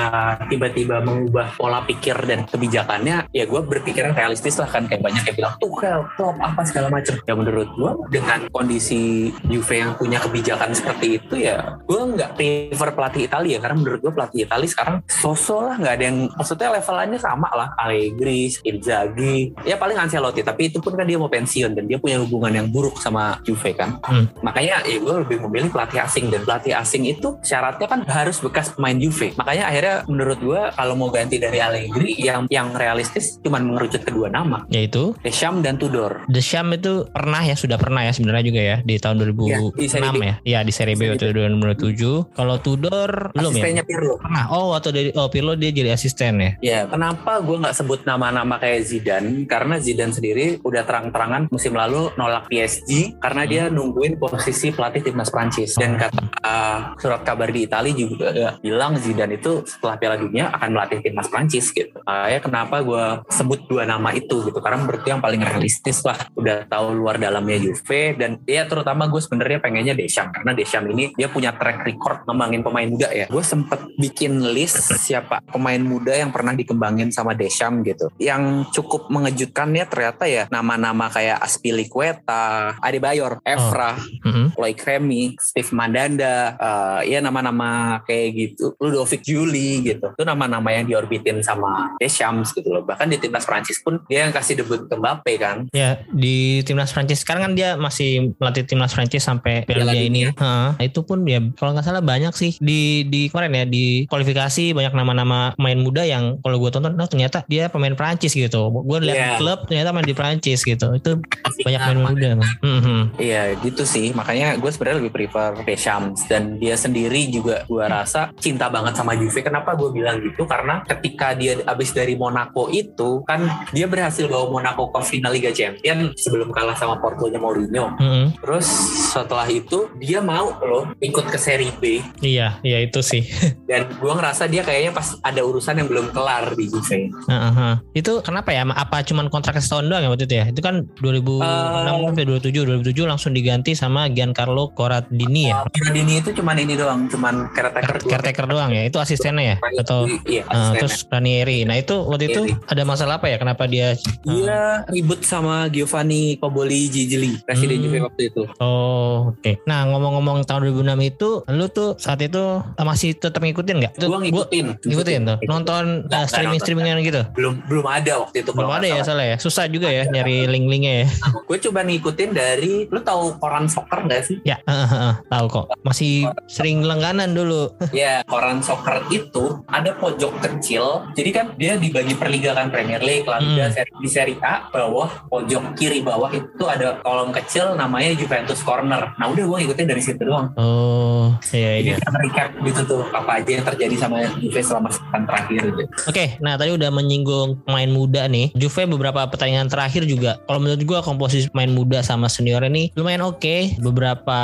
[0.49, 5.37] tiba-tiba mengubah pola pikir dan kebijakannya, ya gue berpikiran realistis lah kan kayak banyak yang
[5.37, 7.15] bilang Tuchel, Klopp, apa segala macam.
[7.25, 12.91] Ya menurut gue dengan kondisi Juve yang punya kebijakan seperti itu ya, gue nggak prefer
[12.93, 17.19] pelatih Italia karena menurut gue pelatih Italia sekarang sosok lah nggak ada yang maksudnya levelannya
[17.21, 21.85] sama lah Allegri, Inzaghi, ya paling Ancelotti tapi itu pun kan dia mau pensiun dan
[21.85, 23.99] dia punya hubungan yang buruk sama Juve kan.
[24.07, 24.31] Hmm.
[24.41, 28.73] Makanya ya gue lebih memilih pelatih asing dan pelatih asing itu syaratnya kan harus bekas
[28.73, 29.35] pemain Juve.
[29.35, 34.31] Makanya akhirnya menurut gue kalau mau ganti dari Allegri yang yang realistis cuman mengerucut kedua
[34.31, 36.25] nama, Yaitu Deschamps dan Tudor.
[36.27, 39.87] Desham itu pernah ya sudah pernah ya sebenarnya juga ya di tahun 2006 Iya, di
[39.89, 40.23] Serie B.
[40.23, 40.35] ya.
[40.43, 42.35] Iya di Serie B waktu 2007.
[42.35, 43.63] Kalau Tudor belum ya?
[43.63, 44.15] Asistennya Pirlo.
[44.21, 44.45] Pernah.
[44.51, 46.51] Oh waktu dari oh Pirlo dia jadi asisten ya.
[46.63, 49.45] Ya, kenapa gue nggak sebut nama-nama kayak Zidane?
[49.47, 55.31] Karena Zidane sendiri udah terang-terangan musim lalu nolak PSG karena dia nungguin posisi pelatih timnas
[55.31, 55.75] Prancis.
[55.77, 60.51] Dan kata uh, surat kabar di Italia juga ya, bilang Zidane itu setelah Piala Dunia
[60.51, 61.95] akan melatih timnas Prancis gitu.
[62.03, 64.59] Makanya kenapa gue sebut dua nama itu gitu?
[64.59, 66.19] Karena gue yang paling realistis lah.
[66.35, 71.15] Udah tahu luar dalamnya Juve dan ya terutama gue sebenarnya pengennya Deschamps karena Deschamps ini
[71.15, 73.31] dia punya track record ngembangin pemain muda ya.
[73.31, 78.11] Gue sempet bikin list siapa pemain muda yang pernah dikembangin sama Deschamps gitu.
[78.19, 83.95] Yang cukup mengejutkannya ternyata ya nama-nama kayak Aspilicueta, Adebayor, Evra,
[84.27, 84.59] Mhm.
[84.59, 90.07] Loic Remy, Steve Mandanda, uh, ya nama-nama kayak gitu Ludovic Juli gitu.
[90.13, 92.83] Itu nama-nama yang diorbitin sama Deschamps gitu loh.
[92.85, 95.67] Bahkan di timnas Prancis pun dia yang kasih debut ke Mbappe kan.
[95.73, 97.25] Ya di timnas Prancis.
[97.25, 100.23] Sekarang kan dia masih melatih timnas Prancis sampai Piala Dunia ini.
[100.31, 104.77] Heeh, itu pun ya kalau nggak salah banyak sih di di kemarin ya di kualifikasi
[104.77, 108.71] banyak nama-nama pemain muda yang kalau gue tonton oh ternyata dia pemain Prancis gitu.
[108.71, 110.95] Gue lihat di klub ternyata main di Prancis gitu.
[110.95, 111.19] Itu
[111.65, 112.31] banyak pemain muda.
[112.63, 113.03] Hmm, hmm.
[113.19, 114.13] Iya gitu sih.
[114.13, 119.17] Makanya gue sebenarnya lebih prefer Deschamps dan dia sendiri juga gue rasa cinta banget sama
[119.17, 119.41] Juve.
[119.43, 124.53] Kenapa gue bilang gitu karena ketika dia abis dari Monaco itu kan dia berhasil bawa
[124.53, 128.67] Monaco ke final Liga Champion sebelum kalah sama Portonya Mourinho Hmm, terus
[129.09, 133.25] setelah itu dia mau loh ikut ke Serie B Iya, iya itu sih.
[133.71, 137.75] dan gue ngerasa dia kayaknya pas ada urusan yang belum kelar di Juve Heeh, heeh.
[137.95, 138.67] Itu kenapa ya?
[138.67, 140.45] Apa cuman kontraknya setahun doang ya waktu itu ya?
[140.47, 142.05] Itu kan 2006 Eh.
[142.05, 145.65] sampai 2007, 2007 langsung diganti sama Giancarlo Corradini ya.
[145.89, 148.03] Dini itu cuman ini doang cuman caretaker.
[148.03, 148.83] Caretaker doang ya.
[148.85, 151.63] Itu asistennya ya atau iya Uh, terus Ranieri.
[151.63, 152.65] Nah itu waktu itu Ranieri.
[152.67, 153.37] ada masalah apa ya?
[153.37, 153.93] Kenapa dia?
[154.23, 157.85] Dia ribut sama Giovanni Poboli Gigli, presiden Hmm.
[157.85, 158.43] Juve waktu itu.
[158.59, 159.53] Oh oke.
[159.65, 162.41] Nah ngomong-ngomong tahun 2006 itu, lu tuh saat itu
[162.77, 163.93] masih tetap ngikutin nggak?
[163.95, 165.37] Itu Gua ngikutin, ngikutin tuh.
[165.37, 165.47] Ngikutin.
[165.47, 167.23] Nonton Nggak, nggak streaming streamingan gitu.
[167.35, 168.51] Belum belum ada waktu itu.
[168.51, 169.37] Belum ada ya salah ya.
[169.37, 171.07] Susah juga ya nyari link-linknya ya.
[171.49, 174.37] Gue coba ngikutin dari, lu tahu koran soccer nggak sih?
[174.43, 175.67] Ya, heeh, heeh, tahu kok.
[175.83, 177.69] Masih sering langganan dulu.
[177.93, 181.09] ya, koran soccer itu ada pojok kecil.
[181.13, 183.75] Jadi kan dia dibagi per liga kan Premier League, La Liga, Hmm.
[183.75, 189.13] Seri- di Serie A bawah pojok kiri bawah itu ada kolom kecil namanya Juventus Corner.
[189.17, 190.53] Nah udah gue ngikutin dari situ doang.
[190.57, 191.97] Oh, iya Jadi iya.
[191.99, 195.83] kita recap gitu tuh apa aja yang terjadi sama Juve selama sepekan terakhir gitu.
[196.07, 198.53] Oke, nah tadi udah menyinggung pemain muda nih.
[198.55, 203.25] Juve beberapa pertandingan terakhir juga, kalau menurut gua komposisi pemain muda sama senior ini lumayan
[203.25, 203.77] oke.
[203.79, 204.39] Beberapa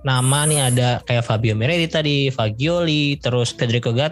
[0.00, 4.09] nama nih ada kayak Fabio Meredi tadi, Fagioli, terus Federico Gatti,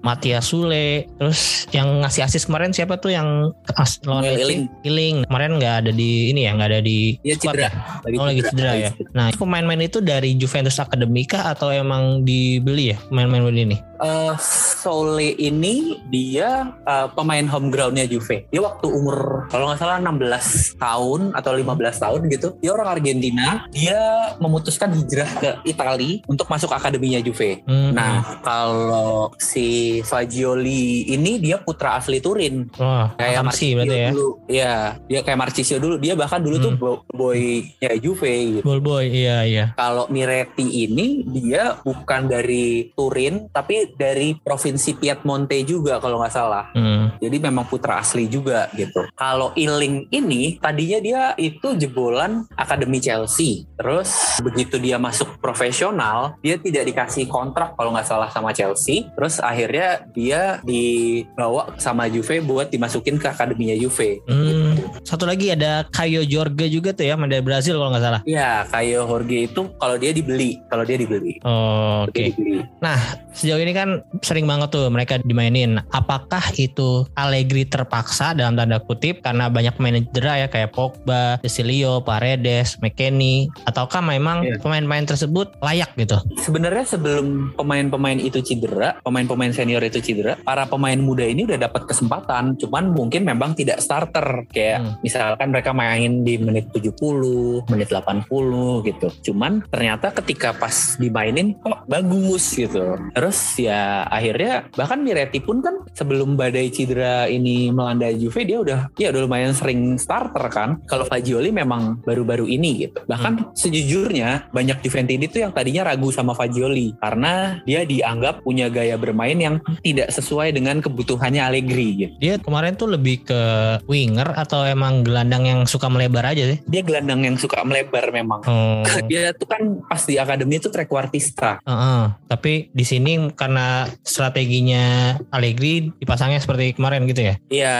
[0.00, 4.24] Mattia Sule, terus yang ngasih asis kemarin siapa tuh yang as, lawan?
[4.24, 4.68] Iling.
[4.82, 5.16] Iling.
[5.24, 7.68] Kemarin nggak ada di ini ya, nggak ada di Dia squad cedera.
[7.68, 8.18] ya?
[8.18, 8.90] Oh lagi cedera ya.
[9.12, 13.76] Nah pemain-pemain itu dari Juventus Akademika atau emang dibeli ya pemain-pemain ini?
[13.98, 14.34] Eh,
[14.78, 18.46] Sole ini dia eh, pemain home groundnya Juve.
[18.48, 22.48] Dia waktu umur kalau nggak salah 16 tahun atau 15 tahun gitu.
[22.58, 23.66] Dia orang Argentina.
[23.68, 23.98] Dia
[24.38, 27.60] memutuskan hijrah ke Italia untuk masuk akademinya Juve.
[27.66, 29.66] Hmm, Nah, kalau si
[30.02, 32.66] Fagioli ini dia putra asli Turin.
[32.74, 34.10] Wah, Kayak Marci berarti ya.
[34.10, 34.28] dulu.
[34.44, 34.74] Iya,
[35.06, 35.96] dia kayak Marcisio dulu.
[35.96, 36.80] Dia bahkan dulu tuh Hmm.
[36.80, 38.62] bo- boy-nya Juve gitu.
[38.62, 39.64] Ball boy, iya iya.
[39.72, 46.70] Kalau Miretti ini dia bukan dari Turin tapi dari provinsi Piedmonte juga kalau nggak salah.
[46.72, 47.14] Hmm.
[47.16, 49.06] Jadi memang putra asli juga gitu.
[49.14, 53.66] Kalau Iling ini tadinya dia itu jebolan akademi Chelsea.
[53.74, 59.06] Terus begitu dia masuk profesional, dia tidak dikasih kontrak kalau nggak salah sama Chelsea.
[59.12, 64.24] Terus akhirnya dia dibawa sama Juve buat dimasukin ke akademinya Juve.
[64.24, 64.80] Hmm.
[65.04, 68.20] Satu lagi ada Caio Jorge juga tuh ya, dari Brazil kalau nggak salah.
[68.24, 71.36] Ya, kayak Jorge itu kalau dia dibeli, kalau dia dibeli.
[71.44, 72.32] Oh, Oke.
[72.32, 72.64] Dibeli.
[72.80, 72.98] Nah,
[73.36, 75.78] sejauh ini kan sering banget tuh mereka dimainin.
[75.92, 82.00] Apakah itu Allegri terpaksa dalam tanda kutip karena banyak pemain cedera ya kayak Pogba, Cecilio,
[82.02, 84.56] Paredes, McKennie, ataukah memang Iya.
[84.62, 86.16] pemain-pemain tersebut layak gitu?
[86.40, 91.88] Sebenarnya sebelum pemain-pemain itu cedera, pemain-pemain senior itu cedera, para pemain muda ini udah dapat
[91.88, 94.44] kesempatan, cuman mungkin memang tidak starter.
[94.52, 94.92] Kayak Hmm.
[95.00, 99.08] misalkan mereka main di menit 70, menit 80 gitu.
[99.32, 103.00] Cuman ternyata ketika pas dimainin kok bagus gitu.
[103.16, 108.80] Terus ya akhirnya bahkan Miretti pun kan sebelum badai cedera ini melanda Juve dia udah
[108.98, 110.82] ya udah lumayan sering starter kan.
[110.84, 113.00] Kalau Fagioli memang baru-baru ini gitu.
[113.08, 118.97] Bahkan sejujurnya banyak Juventini itu yang tadinya ragu sama Fagioli karena dia dianggap punya gaya
[118.98, 122.12] bermain yang tidak sesuai dengan kebutuhannya Allegri gitu.
[122.18, 123.40] Dia kemarin tuh lebih ke
[123.86, 126.58] winger atau emang gelandang yang suka melebar aja sih?
[126.66, 128.42] Dia gelandang yang suka melebar memang.
[128.44, 128.82] Oh.
[129.10, 131.62] Dia tuh kan pas di akademi itu trequartista.
[131.64, 137.34] Heeh, tapi di sini karena strateginya Allegri dipasangnya seperti kemarin gitu ya.
[137.48, 137.76] Iya,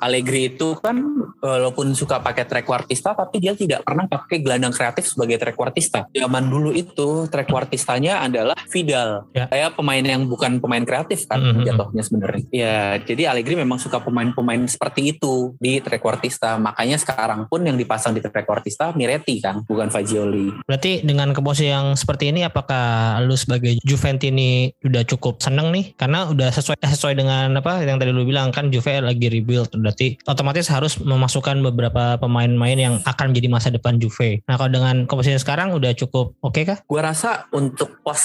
[0.00, 0.98] Allegri itu kan
[1.42, 6.06] walaupun suka pakai trequartista tapi dia tidak pernah pakai gelandang kreatif sebagai trequartista.
[6.14, 9.26] Zaman dulu itu trequartistanya adalah Vidal.
[9.34, 9.50] Ya.
[9.50, 11.66] Kayak pemain yang bukan pemain kreatif kan Mhm.
[11.66, 12.44] jatuhnya sebenarnya.
[12.54, 16.60] Ya, jadi Allegri memang suka pemain-pemain seperti itu di trequartista trequartista.
[16.60, 20.62] Makanya sekarang pun yang dipasang di trequartista Miretti kan, bukan Fagioli.
[20.68, 25.96] Berarti dengan komposisi yang seperti ini apakah lu sebagai Juventini udah cukup seneng nih?
[25.98, 30.20] Karena udah sesuai sesuai dengan apa yang tadi lu bilang kan Juve lagi rebuild berarti
[30.28, 34.44] otomatis harus memasukkan beberapa pemain-pemain yang akan menjadi masa depan Juve.
[34.46, 36.78] Nah, kalau dengan komposisi sekarang udah cukup oke okay kah?
[36.86, 38.22] Gua rasa untuk pos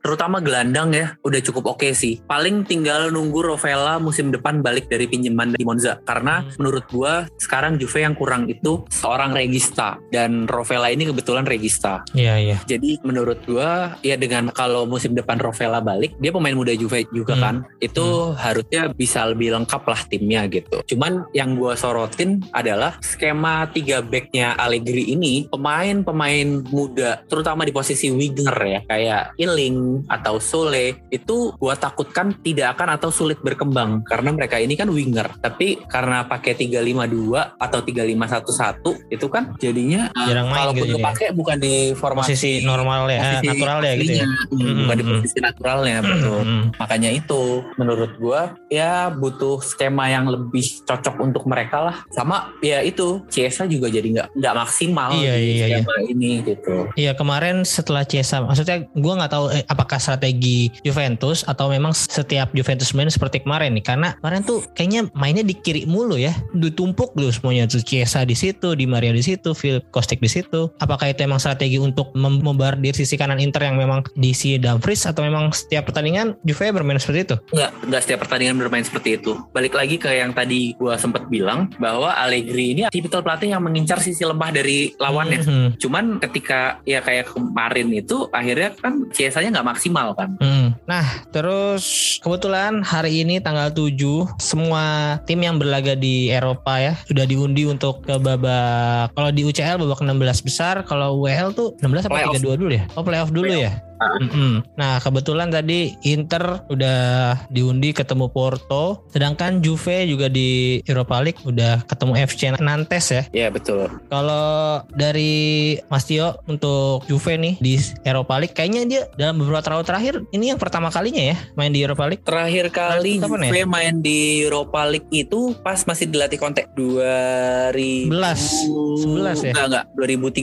[0.00, 2.18] terutama gelandang ya udah cukup oke okay sih.
[2.24, 6.58] Paling tinggal nunggu Rovella musim depan balik dari pinjaman di Monza karena hmm.
[6.58, 12.02] menurut gua sekarang Juve yang kurang itu seorang regista dan Rovella ini kebetulan regista.
[12.16, 12.56] Iya iya.
[12.64, 17.36] Jadi menurut gua ya dengan kalau musim depan Rovella balik dia pemain muda Juve juga
[17.36, 17.42] hmm.
[17.42, 18.34] kan itu hmm.
[18.40, 20.80] harusnya bisa lebih lengkap lah timnya gitu.
[20.94, 28.08] Cuman yang gua sorotin adalah skema tiga backnya Allegri ini pemain-pemain muda terutama di posisi
[28.08, 34.04] winger ya kayak Iling atau Sole itu gua takutkan tidak akan atau sulit berkembang.
[34.04, 35.30] Karena mereka ini kan winger.
[35.40, 41.56] Tapi karena pakai 352 atau 3511 itu kan jadinya jarang main kalaupun gitu pakai bukan
[41.60, 44.26] di formasi posisi normal ya posisi natural ya gitu ya.
[44.26, 46.40] hmm, bukan di posisi naturalnya betul.
[46.80, 47.42] Makanya itu
[47.76, 51.96] menurut gua ya butuh skema yang lebih cocok untuk mereka lah.
[52.10, 56.06] Sama ya itu Ciesa juga jadi nggak nggak maksimal iya, di iya, skema iya.
[56.10, 56.76] ini gitu.
[56.94, 62.54] Iya kemarin setelah Ciesa maksudnya gua nggak tahu eh, apakah strategi Juventus atau memang setiap
[62.54, 63.84] Juventus main seperti kemarin nih?
[63.84, 66.30] Karena kemarin tuh kayaknya mainnya di kiri mulu ya.
[66.54, 67.66] Ditumpuk dulu semuanya.
[67.66, 70.70] Tuh Chiesa di situ Di Maria di situ Philip Kostik di situ.
[70.78, 75.50] Apakah itu emang strategi untuk membardir sisi kanan Inter yang memang diisi Dumfries atau memang
[75.50, 77.36] setiap pertandingan Juve bermain seperti itu?
[77.50, 79.32] Enggak enggak setiap pertandingan bermain seperti itu.
[79.50, 83.98] Balik lagi ke yang tadi gua sempat bilang bahwa Allegri ini tipikal pelatih yang mengincar
[83.98, 85.40] sisi lemah dari lawannya.
[85.44, 85.68] Mm -hmm.
[85.80, 90.36] cuman ketika ya kayak kemarin itu akhirnya kan Chiesa-nya nggak maksimal kan.
[90.38, 90.76] Hmm.
[90.84, 93.96] Nah, terus kebetulan hari ini tanggal 7
[94.36, 99.80] semua tim yang berlaga di Eropa ya sudah diundi untuk ke babak kalau di UCL
[99.80, 102.84] babak 16 besar, kalau UEL tuh 16 apa 32 dulu ya?
[102.98, 103.72] Oh, playoff dulu playoff.
[103.72, 103.93] ya?
[104.00, 104.76] Mm-hmm.
[104.76, 107.00] Nah kebetulan tadi Inter udah
[107.48, 113.22] diundi ketemu Porto, sedangkan Juve juga di Europa League udah ketemu FC Nantes ya.
[113.30, 113.88] Iya betul.
[114.10, 119.84] Kalau dari Mas Tio untuk Juve nih di Europa League, kayaknya dia dalam beberapa tahun
[119.86, 122.24] terakhir ini yang pertama kalinya ya main di Europa League.
[122.26, 123.66] Terakhir kali nah, Juve ya?
[123.66, 129.52] main di Europa League itu pas masih dilatih kontak 2011 11 ya?
[129.54, 129.84] Enggak enggak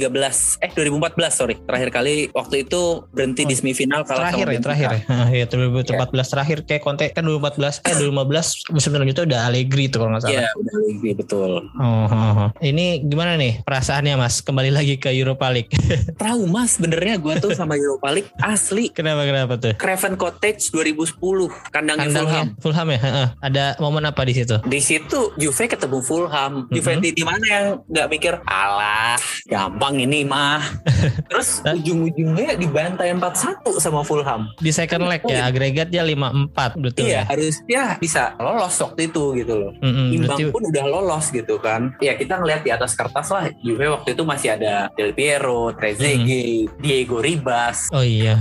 [0.10, 1.56] 2013 eh 2014 sorry.
[1.62, 5.00] Terakhir kali waktu itu berhenti di semifinal kalau terakhir ya terakhir ya.
[5.32, 6.26] Ya 2014 yeah.
[6.28, 10.34] terakhir kayak konten kan 2014 eh 2015 musim selanjutnya udah Allegri itu kalau nggak salah.
[10.34, 11.52] Iya yeah, udah Allegri betul.
[11.80, 14.44] Oh, oh, oh, ini gimana nih perasaannya mas?
[14.44, 15.72] Kembali lagi ke Europa League.
[16.22, 18.92] Trauma sebenarnya gue tuh sama Europa League asli.
[18.92, 19.74] Kenapa kenapa tuh?
[19.78, 22.48] Craven Cottage 2010 kandangnya, kandangnya Fulham.
[22.60, 23.00] Fulham ya?
[23.40, 24.56] Ada momen apa di situ?
[24.66, 26.68] Di situ Juve ketemu Fulham.
[26.68, 26.76] Mm-hmm.
[26.76, 29.18] Juve di mana yang nggak mikir alah
[29.48, 30.62] gampang ini mah.
[31.30, 34.52] Terus ujung-ujungnya dibantai 4 satu sama Fulham.
[34.60, 37.32] Di second leg ya, agregatnya lima empat betul iya, ya.
[37.32, 39.72] harusnya bisa lolos waktu itu gitu loh.
[39.80, 40.54] Mm-hmm, Imbang berarti...
[40.54, 41.82] pun udah lolos gitu kan.
[42.00, 46.72] Ya kita ngeliat di atas kertas lah, Juve waktu itu masih ada Del Piero, Trezeguet,
[46.72, 46.82] mm-hmm.
[46.82, 47.92] Diego Ribas.
[47.92, 48.40] Oh iya.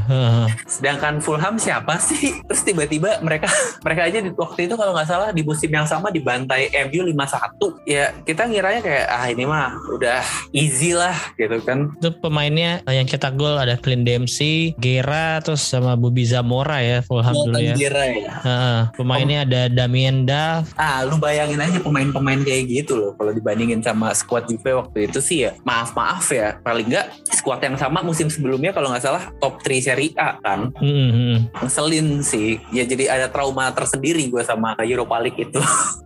[0.66, 2.38] Sedangkan Fulham siapa sih?
[2.48, 3.50] Terus tiba-tiba mereka
[3.86, 7.88] mereka aja di waktu itu kalau nggak salah di musim yang sama dibantai MU 5-1.
[7.88, 10.22] Ya kita ngiranya kayak ah ini mah udah
[10.54, 11.92] easy lah gitu kan.
[11.98, 17.36] Itu pemainnya yang cetak gol ada Clint Dempsey, Gera terus sama Bobby Zamora ya Fulham
[17.36, 17.76] oh, dulu ya.
[17.76, 18.32] Gera ya.
[18.40, 19.46] Uh, pemainnya oh.
[19.46, 20.72] ada Damien Duff.
[20.80, 25.20] Ah, lu bayangin aja pemain-pemain kayak gitu loh kalau dibandingin sama squad Juve waktu itu
[25.20, 25.52] sih ya.
[25.68, 29.84] Maaf maaf ya, paling enggak squad yang sama musim sebelumnya kalau nggak salah top 3
[29.92, 30.72] Serie A kan.
[30.80, 31.60] Mm-hmm.
[31.60, 32.56] Ngeselin sih.
[32.72, 35.60] Ya jadi ada trauma tersendiri gue sama Europa League itu.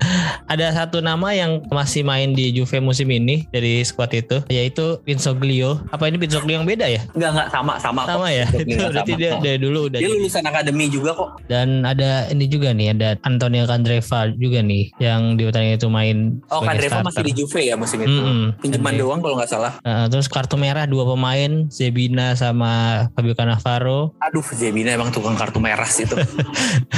[0.52, 5.80] ada satu nama yang masih main di Juve musim ini dari squad itu yaitu Pinsoglio.
[5.94, 7.06] Apa ini Pinsoglio yang beda ya?
[7.14, 8.00] Enggak enggak sama sama.
[8.04, 8.32] Sama kok.
[8.34, 8.46] ya.
[8.64, 9.98] Berarti dia dari dulu udah.
[10.00, 11.30] Dia lulusan akademi juga kok.
[11.46, 16.16] Dan ada ini juga nih, ada Antonio Candreva juga nih yang di pertandingan itu main.
[16.48, 18.10] Oh, Candreva masih di Juve ya musim itu.
[18.10, 18.44] Mm -hmm.
[18.60, 19.72] Pinjaman doang kalau nggak salah.
[19.84, 24.16] Uh, terus kartu merah dua pemain, Zebina sama Fabio Cannavaro.
[24.24, 26.16] Aduh, Zebina emang tukang kartu merah sih itu.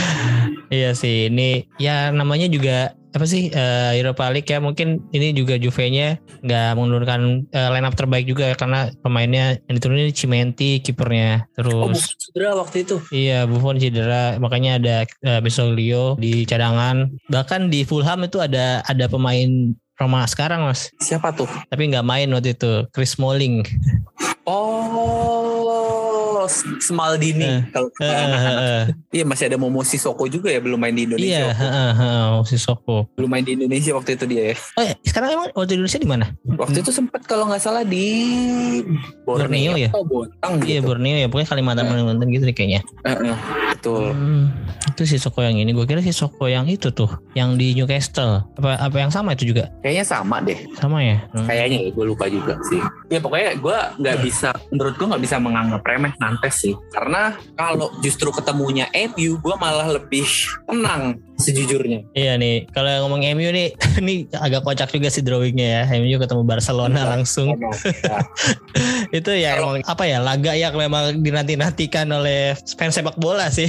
[0.77, 4.61] iya sih, ini ya namanya juga apa sih uh, Europa League ya?
[4.61, 9.75] Mungkin ini juga Juve-nya nggak menurunkan uh, line up terbaik juga ya, karena pemainnya yang
[9.81, 11.49] diturunin Cimenti kipernya.
[11.57, 12.97] Terus oh, Buffon cedera waktu itu.
[13.09, 14.37] Iya Buffon cedera.
[14.37, 17.09] Makanya ada uh, Bisoglio di cadangan.
[17.33, 20.93] Bahkan di Fulham itu ada ada pemain Roma sekarang mas.
[21.01, 21.49] Siapa tuh?
[21.73, 23.65] Tapi nggak main waktu itu Chris Smalling.
[24.45, 25.56] Oh
[26.49, 28.53] Smaldini Eh, kalau Eh, anak-anak.
[28.57, 28.85] eh, eh.
[29.13, 31.47] Iya masih ada Momo Sissoko juga ya belum main di Indonesia.
[31.47, 33.09] Iya, heeh, heeh, si Soko.
[33.15, 34.57] Belum main di Indonesia waktu itu dia ya.
[34.75, 36.27] Oh, ya, sekarang emang waktu di Indonesia di mana?
[36.47, 38.07] Waktu itu sempat kalau nggak salah di
[39.23, 39.89] Borneo, Borneo ya?
[39.91, 40.87] atau Bontang Iya, gitu.
[40.87, 41.85] Borneo ya, pokoknya Kalimantan.
[41.87, 42.81] Kalimantan gitu deh kayaknya.
[43.05, 43.17] Eh,
[43.73, 44.13] betul.
[44.13, 44.45] Hmm,
[44.89, 45.71] itu si Soko yang ini.
[45.71, 48.45] Gue kira si Soko yang itu tuh, yang di Newcastle.
[48.57, 49.71] Apa apa yang sama itu juga?
[49.81, 50.59] Kayaknya sama deh.
[50.77, 51.17] Sama ya?
[51.33, 51.47] Hmm.
[51.47, 52.81] Kayaknya ya, gue lupa juga sih.
[53.09, 56.77] Ya pokoknya gue nggak bisa, menurut gue nggak bisa menganggap remeh Nantes sih.
[56.89, 57.23] Karena
[57.55, 60.29] kalau justru ketemunya MU, gue malah lebih
[60.65, 62.05] tenang sejujurnya.
[62.13, 63.69] Iya nih, kalau yang ngomong MU nih,
[64.01, 65.99] ini agak kocak juga sih drawingnya ya.
[65.99, 67.11] MU ketemu Barcelona Iya.
[67.11, 67.49] langsung.
[67.57, 68.21] Ya,
[69.15, 73.69] Itu ya Kalau- emang apa ya laga yang memang dinanti-nantikan oleh fans sepak bola sih.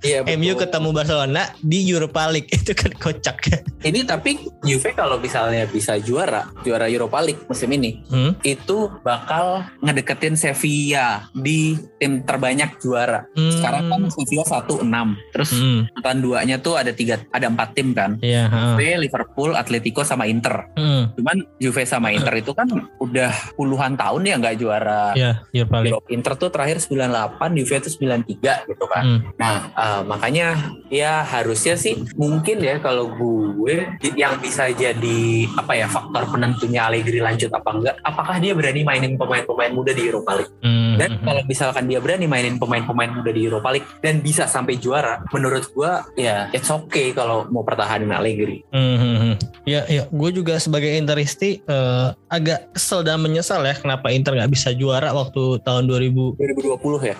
[0.00, 3.36] Iya, MU ketemu Barcelona di Europa League itu kan kocak.
[3.82, 8.32] Ini tapi Juve kalau misalnya bisa juara, juara Europa League musim ini, Hmm?
[8.42, 13.24] itu bakal ngedeketin Sevilla di tim terbanyak juara.
[13.32, 13.52] Hmm.
[13.52, 15.16] Sekarang kan Sevilla 1-6.
[15.32, 15.80] Terus Hmm.
[15.90, 18.20] urutan duanya tuh ada tiga, ada empat tim kan.
[18.20, 18.48] Iya.
[18.48, 18.64] heeh.
[18.76, 20.68] Juve, Liverpool, Atletico sama Inter.
[20.76, 21.12] Hmm.
[21.16, 22.68] Cuman Juve sama Inter itu kan
[23.00, 25.12] udah puluhan tahun ya nggak juara.
[25.12, 25.92] Iya, Europa League.
[25.96, 26.08] Eropa.
[26.12, 29.04] Inter tuh terakhir 98, Juve itu 93 gitu kan.
[29.04, 29.20] Hmm.
[29.36, 30.46] Nah, eh, makanya
[30.88, 35.20] ya harusnya sih mungkin ya kalau gue yang bisa jadi
[35.56, 40.02] apa ya faktor penentunya Allegri lanjut apa enggak, apakah dia berani mainin pemain-pemain muda di
[40.04, 40.52] Europa League?
[40.60, 40.85] Hmm.
[40.96, 45.22] Dan kalau misalkan dia berani mainin pemain-pemain muda di Europa League dan bisa sampai juara,
[45.30, 48.64] menurut gue ya it's okay kalau mau pertahanin Allegri.
[48.72, 49.36] Hmm.
[49.66, 54.52] Ya, ya, gue juga sebagai Interisti eh, agak kesel dan menyesal ya kenapa Inter nggak
[54.52, 57.14] bisa juara waktu tahun 2020 2020 ya.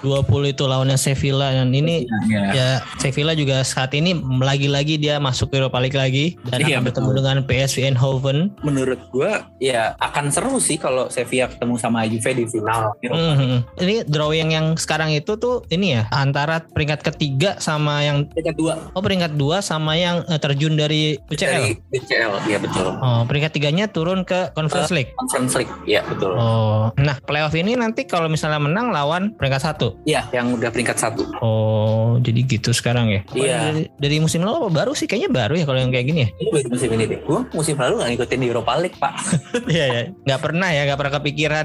[0.54, 2.42] itu lawannya Sevilla dan ini Iya.
[2.54, 2.68] ya
[2.98, 7.36] Sevilla juga saat ini lagi-lagi dia masuk Europa League lagi dan Iya, akan bertemu dengan
[7.46, 8.38] PSV Eindhoven.
[8.62, 9.30] Menurut gue
[9.62, 12.94] ya akan seru sih kalau Sevilla ketemu sama Juve di final.
[13.02, 13.58] Hmm, hmm.
[13.76, 18.74] Ini drawing yang sekarang itu tuh ini ya antara peringkat ketiga sama yang Peringkat dua
[18.94, 21.46] oh peringkat dua sama yang eh, terjun dari UCL.
[21.46, 22.88] dari UCL, iya betul.
[23.00, 25.12] Oh, peringkat tiganya turun ke Conference League.
[25.16, 26.36] Conference League, iya betul.
[26.36, 29.98] Oh, nah playoff ini nanti kalau misalnya menang lawan peringkat satu.
[30.08, 31.26] Iya, yang udah peringkat satu.
[31.40, 33.20] Oh, jadi gitu sekarang ya?
[33.32, 33.58] Iya.
[33.72, 35.08] Dari, dari musim lalu apa baru sih?
[35.08, 36.28] Kayaknya baru ya kalau yang kayak gini ya.
[36.38, 37.18] Ini baru musim ini deh.
[37.24, 39.14] Gue musim lalu gak ngikutin di Europa League, Pak.
[39.76, 40.02] Iya ya.
[40.26, 41.64] Nggak pernah ya, nggak pernah kepikiran.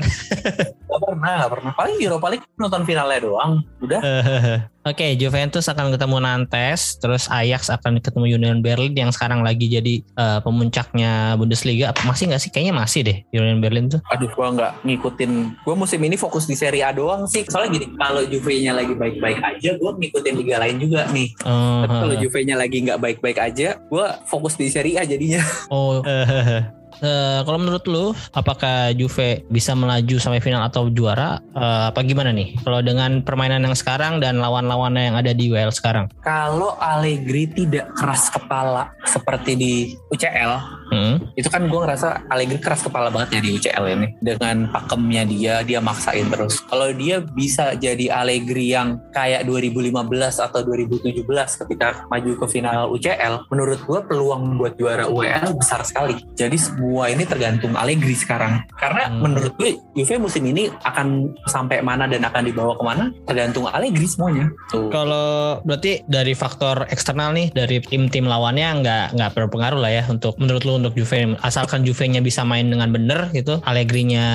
[0.91, 1.72] Gak pernah, gak pernah.
[1.76, 3.63] Paling di Europa League nonton finalnya doang.
[3.81, 4.01] Udah.
[4.81, 10.01] Oke, Juventus akan ketemu Nantes, terus Ajax akan ketemu Union Berlin yang sekarang lagi jadi
[10.01, 11.93] eh, pemuncaknya Bundesliga.
[12.01, 12.49] Masih nggak sih?
[12.49, 14.01] Kayaknya masih deh Union Berlin tuh.
[14.09, 15.31] Aduh, gue gak ngikutin.
[15.61, 17.45] Gue musim ini fokus di Serie A doang sih.
[17.45, 21.29] Soalnya gini, kalau Juve-nya lagi baik-baik aja, gue ngikutin liga lain juga nih.
[21.45, 25.45] Oh, Tapi kalau Juve-nya lagi nggak baik-baik aja, gue fokus di Serie A jadinya.
[25.69, 26.01] oh.
[27.02, 31.41] Eh, kalau menurut lu, apakah Juve bisa melaju sampai final atau juara?
[31.58, 32.62] Eh, apa gimana nih?
[32.62, 36.14] Kalau dengan permainan yang sekarang dan lawan-lawannya yang ada di WL sekarang?
[36.22, 39.74] Kalau Allegri tidak keras kepala seperti di
[40.14, 41.24] UCL, Hmm?
[41.39, 45.64] itu kan gue ngerasa Allegri keras kepala banget ya di UCL ini dengan pakemnya dia
[45.64, 49.95] dia maksain terus kalau dia bisa jadi Allegri yang kayak 2015
[50.43, 51.24] atau 2017
[51.64, 56.60] ketika maju ke final UCL menurut gue peluang buat juara UEL besar sekali jadi
[56.91, 58.67] semua ini tergantung Allegri sekarang.
[58.75, 59.23] Karena Hmm.
[59.23, 64.03] menurut gue Juve musim ini akan sampai mana dan akan dibawa ke mana tergantung Allegri
[64.11, 64.51] semuanya.
[64.67, 64.91] Tuh.
[64.91, 70.35] Kalau berarti dari faktor eksternal nih dari tim-tim lawannya nggak nggak berpengaruh lah ya untuk
[70.35, 74.27] menurut lu untuk Juve asalkan Juve-nya bisa main dengan bener gitu Allegri-nya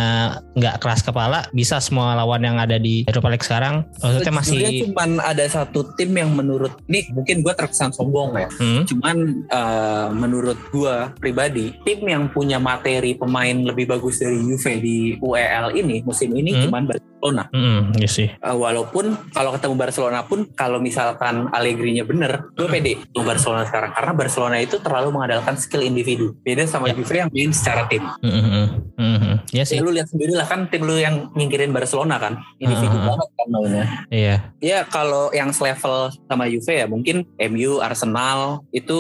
[0.57, 3.85] nggak keras kepala bisa semua lawan yang ada di Europa League sekarang.
[4.01, 8.49] Maksudnya masih cuman ada satu tim yang menurut ini mungkin gue terkesan sombong ya.
[8.57, 14.77] Hmm, Cuman eh, menurut gua pribadi, tim yang punya materi pemain lebih bagus dari Juve
[14.77, 16.63] di UEL ini musim ini Hmm.
[16.69, 16.83] cuman
[17.29, 17.43] Barcelona.
[17.51, 23.03] hmm, iya sih Eh, walaupun kalau ketemu Barcelona pun kalau misalkan Allegri-nya bener, gue pede
[23.03, 26.37] ketemu Barcelona sekarang karena Barcelona itu terlalu mengandalkan skill individu.
[26.41, 26.95] Beda sama Ya.
[26.95, 28.03] Juve yang main secara tim.
[28.21, 29.37] Hmm, hmm, hmm, hmm.
[29.51, 32.93] Iya sih Ya lu lihat sendiri lah kan tim lu yang nyingkirin Barcelona kan, individu
[32.93, 33.09] Hmm.
[33.09, 33.85] banget kan mainnya.
[34.09, 38.99] iya Ya kalau yang selevel sama Juve ya mungkin MU, Arsenal itu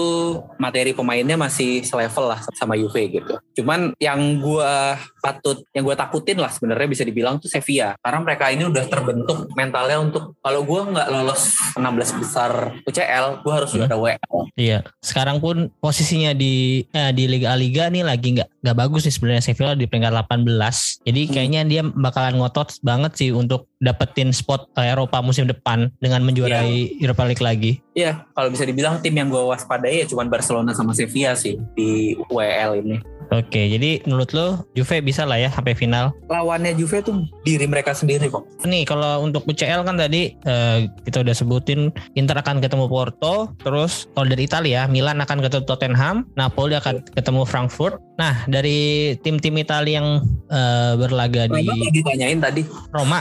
[0.56, 3.34] materi pemainnya masih selevel lah sama Juve gitu.
[3.54, 7.94] Cuman yang gua patut, yang gua takutin lah sebenarnya bisa dibilang tuh Sevilla.
[7.98, 11.42] Karena mereka ini udah terbentuk mentalnya untuk kalau gua nggak lolos
[11.74, 12.50] 16 besar
[12.86, 13.84] UCL, gua harus Hmm.
[13.84, 14.38] juara WL.
[14.56, 19.14] Iya, sekarang pun posisinya di eh, di Liga Liga nih lagi nggak nggak bagus nih
[19.14, 21.00] sebenarnya Sevilla di peringkat 18.
[21.04, 21.32] Jadi Hmm.
[21.34, 26.96] kayaknya dia bakalan ngotot banget sih untuk dapetin spot eh, Eropa musim depan dengan menjuarai
[27.02, 27.72] Europa League lagi.
[27.92, 32.16] Iya, kalau bisa dibilang tim yang gua waspadai ya cuman Barcelona sama Sevilla sih di
[32.28, 33.15] WL ini.
[33.34, 34.46] Oke, jadi menurut lo
[34.78, 36.14] Juve bisa lah ya sampai final.
[36.30, 38.46] Lawannya Juve tuh diri mereka sendiri kok.
[38.62, 44.06] Nih kalau untuk UCL kan tadi eh, kita udah sebutin Inter akan ketemu Porto, terus
[44.14, 47.98] kalau dari Italia Milan akan ketemu Tottenham, Napoli akan ketemu Frankfurt.
[48.16, 48.78] Nah dari
[49.20, 50.08] tim-tim Italia yang
[50.48, 52.62] eh, berlaga di Memang yang ditanyain tadi.
[52.90, 53.20] Roma,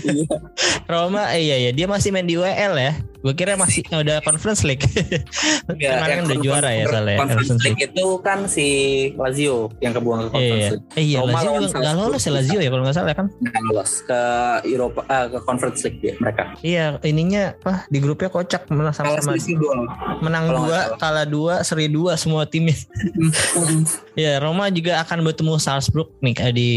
[0.00, 0.26] Iya.
[0.92, 2.94] Roma eh, iya ya dia masih main di WL ya.
[3.20, 4.80] Gue kira masih udah Conference League.
[5.76, 7.20] Ya, Kemarin yang udah juara ya soalnya.
[7.20, 8.68] Conference League itu kan si
[9.12, 10.70] Lazio yang kebuang ke Iya, Conference iya.
[10.72, 10.86] League.
[10.96, 12.08] Eh, iya, Roma Lazio lawan juga nggak Salzburg.
[12.08, 13.26] lolos ya Lazio ya kalau nggak salah kan?
[13.36, 14.20] Nggak lolos ke
[14.64, 16.42] Eropa ah, ke Conference League dia mereka.
[16.64, 19.36] Iya, ininya apa di grupnya kocak menang sama sama
[20.24, 22.72] menang dua, kalah dua, seri dua semua timnya.
[24.20, 26.70] Ya, Roma juga akan bertemu Salzburg nih eh, di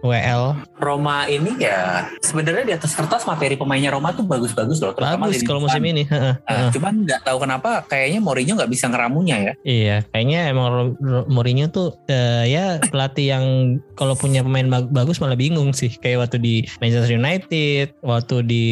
[0.00, 0.58] WL.
[0.74, 4.90] Roma ini ya sebenarnya di atas kertas materi pemainnya Roma tuh bagus-bagus loh.
[4.90, 5.70] terutama Bagus kalau depan.
[5.70, 6.02] musim ini.
[6.04, 6.68] Nah, heeh.
[6.74, 9.52] cuman nggak tahu kenapa kayaknya Mourinho nggak bisa ngeramunya ya.
[9.62, 10.98] Iya, kayaknya emang
[11.30, 13.44] Mourinho tuh eh, ya pelatih yang
[13.94, 15.94] kalau punya pemain bag- bagus malah bingung sih.
[15.94, 18.64] Kayak waktu di Manchester United, waktu di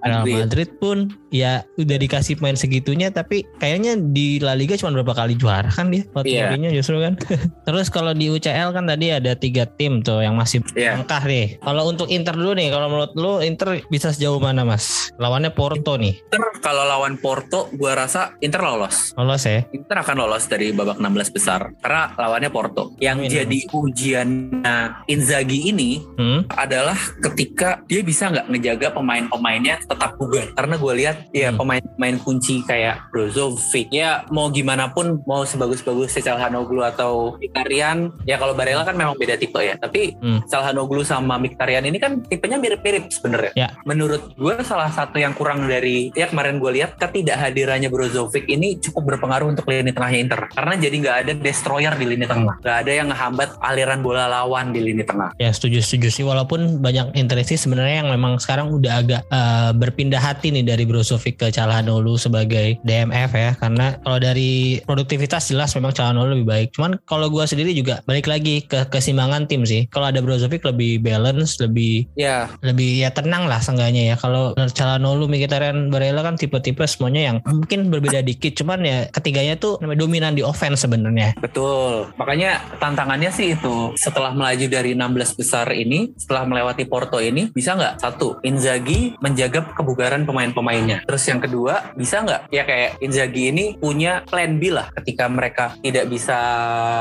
[0.00, 0.36] Real Madrid.
[0.38, 5.34] Madrid pun ya udah dikasih main segitunya tapi kayaknya di La Liga cuma berapa kali
[5.34, 6.48] juara kan dia waktu Iya.
[6.48, 7.14] Mourinho justru kan.
[7.66, 10.94] Terus kalau di UCL kan tadi ada tiga tim tuh yang masih Iya.
[10.94, 11.58] angkah nih.
[11.58, 15.10] Kalau untuk Inter dulu nih, kalau menurut lu Inter bisa sejauh mana mas?
[15.16, 19.12] Lawannya Porto nih, Inter kalau lawan Porto, gua rasa Inter lolos.
[19.14, 19.66] lolos ya?
[19.70, 22.94] Inter akan lolos dari babak 16 besar karena lawannya Porto.
[22.98, 23.30] Yang Amin.
[23.32, 24.76] jadi ujiannya
[25.06, 26.44] Inzaghi ini Hmm?
[26.50, 30.52] adalah ketika dia bisa nggak ngejaga pemain-pemainnya tetap bugar.
[30.52, 31.58] Karena gue lihat ya Hmm.
[31.58, 38.52] pemain-pemain kunci kayak Brozovic ya mau gimana pun mau sebagus-bagus Calhanoglu atau Mkhitaryan ya kalau
[38.52, 39.74] Barella kan memang beda tipe ya.
[39.74, 40.44] Tapi Hmm.
[40.44, 43.52] Calhanoglu sama Mkhitaryan ini kan tipenya mirip-mirip sebenarnya.
[43.56, 43.68] Ya.
[43.82, 49.16] Menurut gue salah satu yang kurang dari ya kemarin gue lihat ketidakhadirannya Brozovic ini cukup
[49.16, 50.40] berpengaruh untuk lini tengahnya Inter.
[50.52, 54.70] Karena jadi nggak ada destroyer di lini tengah, nggak ada yang ngehambat aliran bola lawan
[54.70, 55.32] di lini tengah.
[55.38, 60.18] Ya setuju setuju sih walaupun banyak interesi sebenarnya yang memang sekarang udah agak eh, berpindah
[60.18, 65.94] hati nih dari Brozovic ke Calhanoglu sebagai DMF ya karena kalau dari produktivitas jelas memang
[65.94, 66.68] Calhanoglu lebih baik.
[66.74, 69.86] Cuman kalau gua sendiri juga balik lagi ke keseimbangan tim sih.
[69.88, 75.30] Kalau ada Brozovic lebih balance, lebih Ya, lebih ya tenang lah seenggaknya ya kalau Calhanoglu
[75.30, 80.32] Mkhitaryan Barella kan tipe-tipe semuanya yang mungkin berbeda dikit cuman ya ketiganya tuh namanya dominan
[80.34, 82.10] di offense sebenarnya Betul.
[82.16, 87.76] Makanya tantangannya sih itu setelah melaju dari 16 besar ini, setelah melewati Porto ini, bisa
[87.76, 91.04] nggak satu Inzaghi menjaga kebugaran pemain-pemainnya.
[91.04, 95.76] Terus yang kedua, bisa nggak ya kayak Inzaghi ini punya plan B lah ketika mereka
[95.80, 96.38] tidak bisa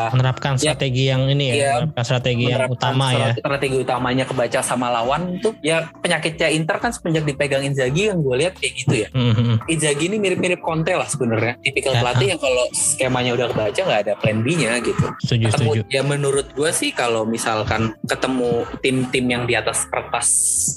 [0.09, 0.73] menerapkan Ya.
[0.73, 1.71] strategi yang ini ya Ya.
[1.77, 6.77] menerapkan strategi yang menerapkan utama ya strategi- utamanya kebaca sama lawan tuh ya penyakitnya Inter
[6.77, 9.07] kan semenjak dipegang Inzaghi yang gue lihat kayak gitu ya.
[9.11, 9.57] Hmm, hmm, hmm.
[9.67, 11.59] Inzaghi ini mirip-mirip Conte lah sebenarnya.
[11.59, 12.01] Tipikal Ya.
[12.01, 15.05] pelatih yang kalau skemanya udah kebaca nggak ada plan B-nya gitu.
[15.19, 20.27] setuju ketemu setuju ya menurut gue sih kalau misalkan ketemu tim-tim yang di atas kertas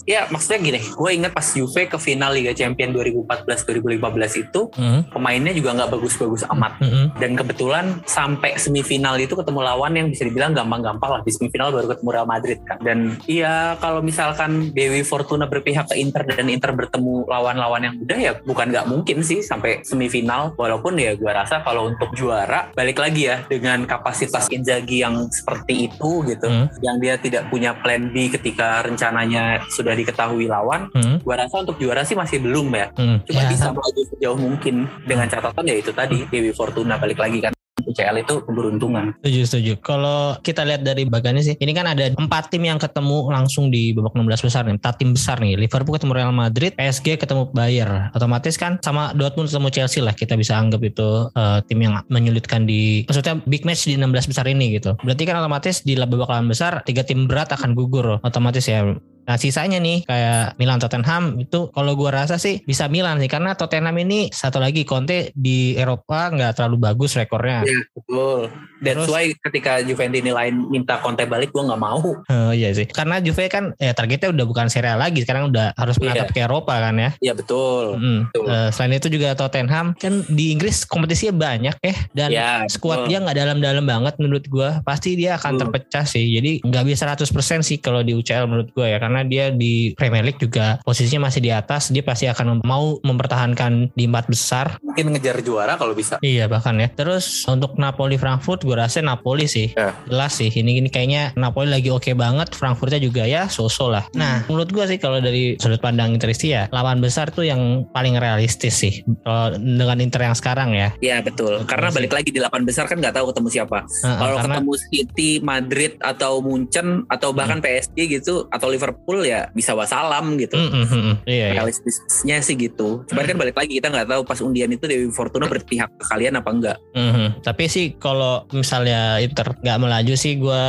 [0.05, 5.53] ya maksudnya gini gue inget pas Juve ke final Liga Champion 2014-2015 itu Hmm, pemainnya
[5.53, 6.73] juga nggak bagus-bagus amat.
[6.81, 7.07] Hmm, hmm.
[7.19, 11.21] dan kebetulan sampai semifinal itu ketemu lawan yang bisa dibilang gampang-gampang lah.
[11.23, 15.97] Di semifinal baru ketemu Real Madrid kan dan iya kalau misalkan Dewi Fortuna berpihak ke
[15.97, 20.53] Inter dan Inter bertemu lawan-lawan yang mudah ya bukan nggak mungkin sih sampai semifinal.
[20.57, 25.89] Walaupun ya gue rasa kalau untuk juara balik lagi ya dengan kapasitas Inzaghi yang seperti
[25.91, 26.67] itu gitu Hmm.
[26.83, 31.70] yang dia tidak punya plan B ketika rencananya sudah diketahui lawan Hmm, gue rasa untuk
[31.77, 33.19] juara sih masih belum ya hmm.
[33.27, 34.75] cuma Ya, bisa melaju sejauh mungkin.
[35.09, 37.53] Dengan catatan ya itu tadi Dewi Fortuna balik lagi kan.
[37.81, 39.17] UCL itu keberuntungan.
[39.25, 39.73] Setuju setuju.
[39.81, 43.97] Kalau kita lihat dari bagannya sih ini kan ada empat tim yang ketemu langsung di
[43.97, 44.77] babak 16 besar nih.
[44.77, 45.57] Empat tim besar nih.
[45.57, 48.13] Liverpool ketemu Real Madrid PSG ketemu Bayer.
[48.13, 50.13] Otomatis kan sama Dortmund ketemu Chelsea lah.
[50.13, 54.45] Kita bisa anggap itu eh, tim yang menyulitkan di maksudnya big match di 16 besar
[54.45, 54.95] ini gitu.
[55.01, 58.21] Berarti kan otomatis di babak 8 besar tiga tim berat akan gugur.
[58.21, 58.85] Otomatis ya
[59.31, 63.55] Nah sisanya nih kayak Milan Tottenham itu kalau gua rasa sih bisa Milan sih karena
[63.55, 67.63] Tottenham ini satu lagi Conte di Eropa nggak terlalu bagus rekornya.
[67.63, 68.51] ya betul
[68.83, 72.85] that's Terus- why ketika Juventus lain minta Conte balik gue nggak mau Oh iya sih.
[72.89, 76.41] Karena Juve kan ya targetnya udah bukan Serie A lagi, sekarang udah harus menatap ke
[76.43, 77.11] Eropa kan ya.
[77.23, 78.21] ya betul Mm.
[78.33, 78.47] Betul.
[78.49, 83.21] Eh, selain itu juga Tottenham kan di Inggris kompetisinya banyak eh dan ya skuad dia
[83.21, 84.81] nggak dalam-dalam banget menurut gua.
[84.83, 86.25] Pasti dia akan terpecah sih.
[86.25, 90.25] Jadi nggak bisa 100% sih kalau di UCL menurut gua ya karena dia di Premier
[90.25, 95.13] League juga posisinya masih di atas, dia pasti akan mau mempertahankan di empat besar mungkin
[95.15, 96.89] ngejar juara kalau bisa Iya bahkan ya.
[96.91, 99.75] Terus untuk Napoli Frankfurt gue rasa Napoli sih.
[99.75, 99.99] Ya.
[100.07, 100.47] Jelas sih.
[100.47, 102.55] Ini ini kayaknya Napoli lagi oke banget.
[102.55, 104.07] Frankfurtnya juga ya so-so lah.
[104.15, 108.15] Nah, menurut gue sih kalau dari sudut pandang Interisti ya, lawan besar tuh yang paling
[108.23, 109.03] realistis sih.
[109.27, 110.95] Kalau dengan Inter yang sekarang ya.
[111.03, 111.67] Ya betul.
[111.67, 111.97] Karena sih.
[111.99, 113.79] balik lagi di delapan besar kan nggak tahu ketemu siapa.
[113.83, 119.51] Heeh, Kalau karena ketemu City, Madrid atau Munchen atau bahkan PSG gitu atau Liverpool ya
[119.51, 120.55] bisa wassalam gitu.
[120.55, 121.25] Mm.
[121.27, 121.55] Iya, iya.
[121.59, 123.03] Realistisnya sih gitu.
[123.09, 126.39] Cuman kan balik lagi kita nggak tahu pas undian itu Dewi Fortuna berpihak ke kalian
[126.39, 126.79] apa enggak.
[126.95, 127.43] Mhm.
[127.43, 130.65] Tapi sih kalau misalnya Inter nggak melaju sih gue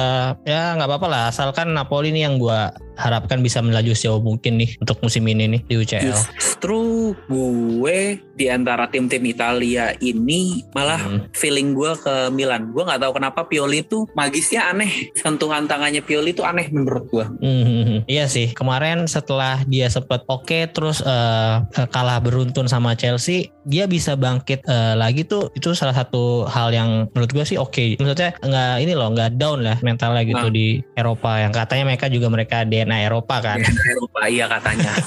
[0.48, 1.24] ya nggak apa-apa lah.
[1.30, 2.60] Asalkan Napoli nih yang gue
[2.96, 6.12] harapkan bisa melaju sejauh mungkin nih untuk musim ini nih di UCL.
[6.36, 6.80] Justru
[7.26, 8.00] gue
[8.36, 11.20] di antara tim-tim Italia ini malah Hmm.
[11.34, 12.70] feeling gue ke Milan.
[12.72, 15.12] Gue nggak tahu kenapa Pioli itu magisnya aneh.
[15.14, 17.26] Sentuhan tangannya Pioli itu aneh menurut gue.
[17.40, 18.04] Mhm.
[18.12, 23.86] Iya sih kemarin setelah dia sempat oke terus eh, eh, kalah beruntun sama Chelsea dia
[23.86, 28.34] bisa bangkit eh, lagi tuh itu salah satu hal yang menurut gue sih oke maksudnya
[28.38, 30.50] nggak ini loh nggak down lah mentalnya gitu Nah.
[30.50, 30.68] di
[30.98, 34.92] Eropa yang katanya mereka juga mereka DNA Eropa kan Eropa iya katanya.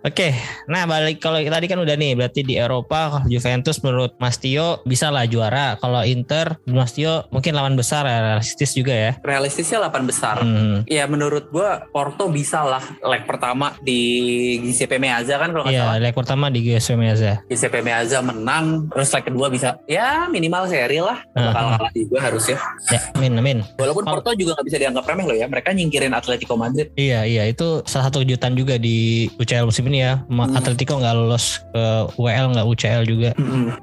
[0.00, 0.32] Oke,
[0.64, 5.12] nah balik kalau tadi kan udah nih berarti di Eropa Juventus menurut Mas Tio bisa
[5.12, 5.76] lah juara.
[5.76, 9.12] Kalau Inter Mas Tio mungkin lawan besar ya realistis juga ya.
[9.20, 10.40] Realistisnya 8 besar.
[10.40, 10.88] Hmm.
[10.88, 14.00] Ya menurut gue Porto bisa lah leg pertama di
[14.64, 15.96] Giuseppe Meazza kan kalau nggak salah.
[16.00, 17.44] Iya, leg pertama di GSW Meazza.
[17.52, 21.20] Giuseppe Meazza menang, terus leg kedua bisa ya minimal seri lah.
[21.36, 22.56] Bakal kalah juga harusnya.
[22.88, 23.58] Ya, amin amin.
[23.76, 25.44] Walaupun Porto juga nggak bisa dianggap remeh loh ya.
[25.44, 26.88] Mereka nyingkirin Atletico Madrid.
[26.94, 30.22] Iya iya itu salah satu kejutan juga di UCL musim ini ya.
[30.28, 30.52] Hmm.
[30.54, 31.84] Atletico nggak lolos ke
[32.20, 33.30] UEL nggak UCL juga.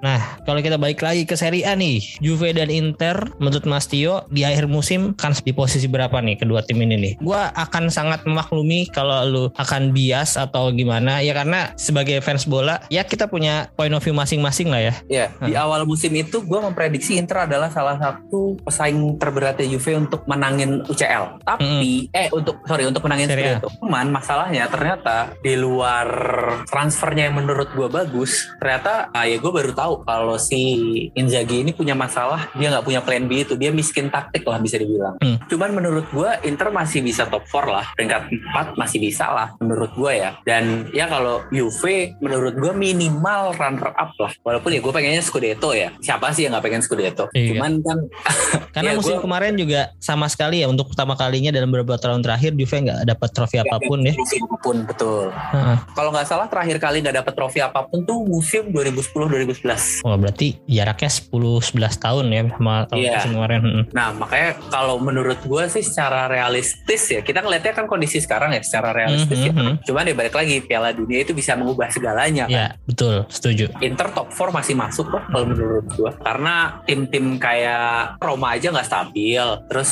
[0.01, 4.25] Nah kalau kita balik lagi ke Serie A nih, Juve dan Inter menurut Mas Tio
[4.31, 7.13] di akhir musim kan di posisi berapa nih kedua tim ini nih?
[7.21, 12.79] Gua akan sangat memaklumi kalau lu akan bias atau gimana ya karena sebagai fans bola
[12.87, 14.93] ya kita punya point of view masing-masing lah ya.
[15.07, 20.23] Ya, di awal musim itu gue memprediksi Inter adalah salah satu pesaing terberatnya Juve untuk
[20.29, 21.41] menangin UCL.
[21.43, 23.47] Tapi eh untuk sorry untuk menangin Serie A.
[23.59, 23.69] Scudetto.
[23.83, 26.07] Cuman masalahnya ternyata di luar
[26.71, 30.63] transfernya yang menurut gue bagus, ternyata ah, ya gue baru tahu kalau si
[31.11, 34.79] Inzaghi ini punya masalah, dia nggak punya plan B itu, dia miskin taktik lah bisa
[34.79, 35.19] dibilang.
[35.19, 35.43] Hmm.
[35.51, 39.91] Cuman menurut gue Inter masih bisa top 4 lah, peringkat 4 masih bisa lah menurut
[39.91, 40.39] gue ya.
[40.47, 44.31] Dan ya kalau Juve menurut gue minimal runner up lah.
[44.47, 45.91] Walaupun ya gue pengennya Scudetto ya.
[45.99, 47.27] Siapa sih yang nggak pengen Scudetto?
[47.35, 47.59] Iya.
[47.59, 47.97] Cuman kan
[48.71, 52.21] Karena Iya, musim gua- kemarin juga sama sekali ya untuk pertama kalinya dalam beberapa tahun
[52.21, 54.13] terakhir Juve nggak dapat trofi apa pun ya.
[54.13, 55.25] trofi apa pun betul.
[55.91, 60.05] Kalau nggak salah terakhir kali nggak dapet trofi apa pun tuh musim 2010-2011.
[60.05, 63.13] Oh berarti jaraknya 10-11 tahun ya sama tahun Iya.
[63.17, 63.61] musim kemarin.
[63.91, 68.61] Nah makanya kalau menurut gue sih secara realistis ya kita ngeliatnya kan kondisi sekarang ya
[68.61, 69.53] secara realistis ya.
[69.53, 69.83] Mhm.
[69.83, 72.53] Cuman ya balik lagi Piala Dunia itu bisa mengubah segalanya kan.
[72.53, 73.69] Ya betul setuju.
[73.79, 78.88] Inter top 4 masih masuk kok kalau menurut gua karena tim-tim kayak Roma aja nggak
[78.88, 79.91] stabil terus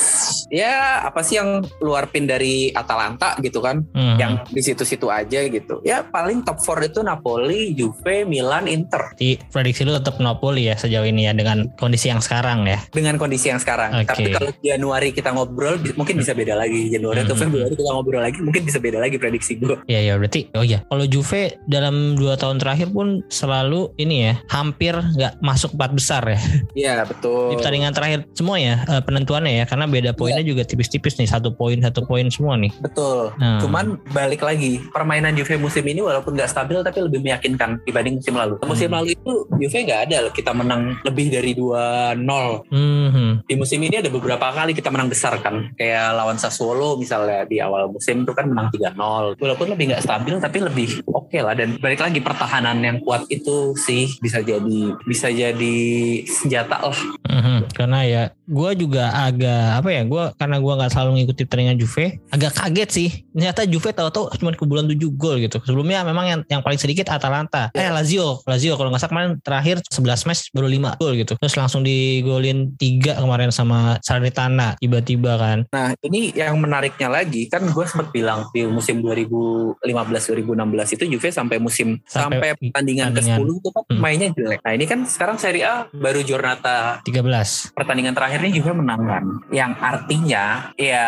[0.50, 4.16] ya apa sih yang luar pin dari Atalanta gitu kan Mhm.
[4.18, 5.80] yang di situ-situ aja gitu.
[5.82, 9.16] Ya paling top 4 itu Napoli, Juve, Milan, Inter.
[9.16, 12.80] Jadi prediksi lu tetap Napoli ya sejauh ini ya dengan kondisi yang sekarang ya.
[12.92, 13.92] dengan kondisi yang sekarang.
[13.96, 14.08] Oke.
[14.08, 16.88] tapi kalau Januari kita ngobrol mungkin bisa beda lagi.
[16.88, 17.42] Januari atau Mhm.
[17.42, 19.78] Februari kita ngobrol lagi mungkin bisa beda lagi prediksi gua.
[19.86, 24.34] Ya ya berarti oh ya kalau Juve dalam dua tahun terakhir pun selalu ini ya
[24.50, 26.40] hampir nggak masuk empat besar ya?
[26.74, 27.52] Iya betul.
[27.52, 31.28] Di pertandingan terakhir semua ya eh, penentuannya ya karena beda poinnya juga tipis-tipis nih.
[31.28, 32.72] Satu poin satu poin semua nih.
[32.82, 33.34] Betul.
[33.38, 33.60] Nah.
[33.62, 38.36] Cuman balik lagi permainan Juve musim ini walaupun nggak stabil tapi lebih meyakinkan dibanding musim
[38.36, 38.56] lalu.
[38.66, 38.98] Musim Hmm.
[39.02, 42.66] lalu itu Juve nggak ada loh kita menang lebih dari 2-0.
[42.70, 43.50] Mhm.
[43.50, 45.74] Di musim ini ada beberapa kali kita menang besar kan.
[45.76, 49.36] Kayak lawan Sassuolo misalnya di awal musim itu kan menang 3-0.
[49.40, 53.74] Walaupun lebih nggak stabil tapi lebih oke lah dan balik lagi pertahanan yang kuat itu
[53.76, 55.78] sih bisa jadi bisa jadi
[56.26, 57.00] senjata lah.
[57.28, 57.58] Mhm.
[57.74, 62.15] Karena ya gue juga agak apa ya gue karena gue nggak selalu ngikuti pertandingan Juve
[62.30, 63.10] agak kaget sih.
[63.32, 65.58] Ternyata Juve tahu-tahu cuma kebobolan 7 gol gitu.
[65.62, 67.70] Sebelumnya memang yang yang paling sedikit Atalanta.
[67.72, 68.40] Eh Lazio.
[68.44, 71.34] Lazio kalau nggak salah kemarin terakhir 11 match baru 5 gol gitu.
[71.36, 75.58] Terus langsung digolin 3 kemarin sama Salernitana tiba-tiba kan.
[75.70, 77.48] Nah ini yang menariknya lagi.
[77.48, 83.40] Kan gue sempat bilang di musim 2015-2016 itu Juve sampai musim Sampai sampai, pertandingan pertandingan.
[83.42, 84.00] ke-10 itu kan Hmm.
[84.02, 84.60] mainnya jelek.
[84.62, 89.24] Nah ini kan sekarang Serie A baru Giornata 13 pertandingan terakhir ini Juve menang kan.
[89.52, 90.44] Yang artinya
[90.76, 91.06] ya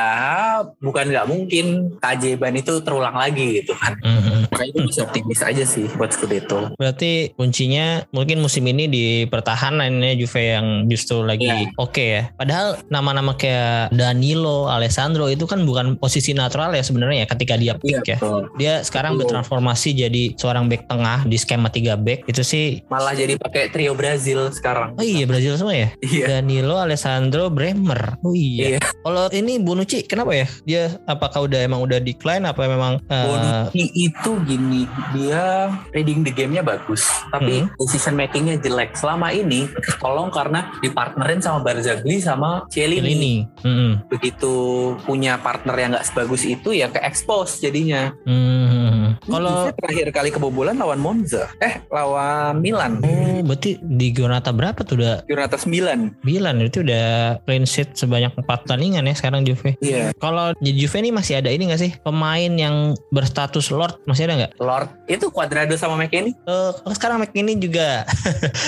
[0.78, 1.66] bukan nggak mungkin
[2.02, 3.94] keajaiban itu terulang lagi gitu kan.
[4.02, 4.50] Mhm.
[4.50, 6.74] Makanya gue bisa optimis aja sih buat Scudetto.
[6.80, 11.70] Berarti kuncinya mungkin musim ini di pertahanannya Juve yang justru lagi Iya.
[11.78, 12.24] oke ya.
[12.34, 17.74] Padahal nama-nama kayak Danilo, Alessandro itu kan bukan posisi natural ya sebenarnya ya ketika dia
[17.78, 18.18] pick ya.
[18.18, 18.50] betul.
[18.58, 19.30] Dia sekarang Betul.
[19.30, 22.26] bertransformasi jadi seorang back tengah di skema 3 back.
[22.26, 24.96] Itu sih Malah jadi pakai trio Brazil sekarang.
[24.96, 25.90] Oh iya Brazil semua ya?
[26.00, 26.40] Iya.
[26.40, 28.16] Danilo, Alessandro, Bremer.
[28.24, 28.78] Oh iya.
[28.78, 28.80] Iya.
[29.04, 30.48] Kalau ini Bonucci kenapa ya?
[30.64, 36.32] Dia apakah udah emang udah decline apa memang eh, Bonucci itu gini, dia reading the
[36.32, 37.72] game-nya bagus, tapi Hmm.
[37.80, 38.94] decision making-nya jelek.
[38.94, 39.68] Selama ini
[39.98, 43.10] tolong karena dipartnerin sama Barzagli sama Cielini.
[43.12, 43.34] ini?
[43.64, 43.92] Mm-mm.
[44.08, 44.54] Begitu
[45.04, 48.14] punya partner yang nggak sebagus itu ya ke expose jadinya.
[48.24, 48.87] Hmm.
[49.26, 53.02] Kalau Juve terakhir kali kebobolan lawan Monza, eh lawan Milan.
[53.02, 56.22] oh berarti di Giornata berapa tuh udah Giornata 9.
[56.28, 59.78] Milan itu udah clean sheet sebanyak 4 pertandingan ya sekarang Juve.
[59.80, 60.12] Iya.
[60.18, 64.34] Kalau di Juve ini masih ada ini gak sih pemain yang berstatus Lord masih ada
[64.46, 64.52] nggak?
[64.60, 66.36] Lord itu Cuadrado sama McKennie.
[66.48, 68.04] Eh, sekarang McKinney juga.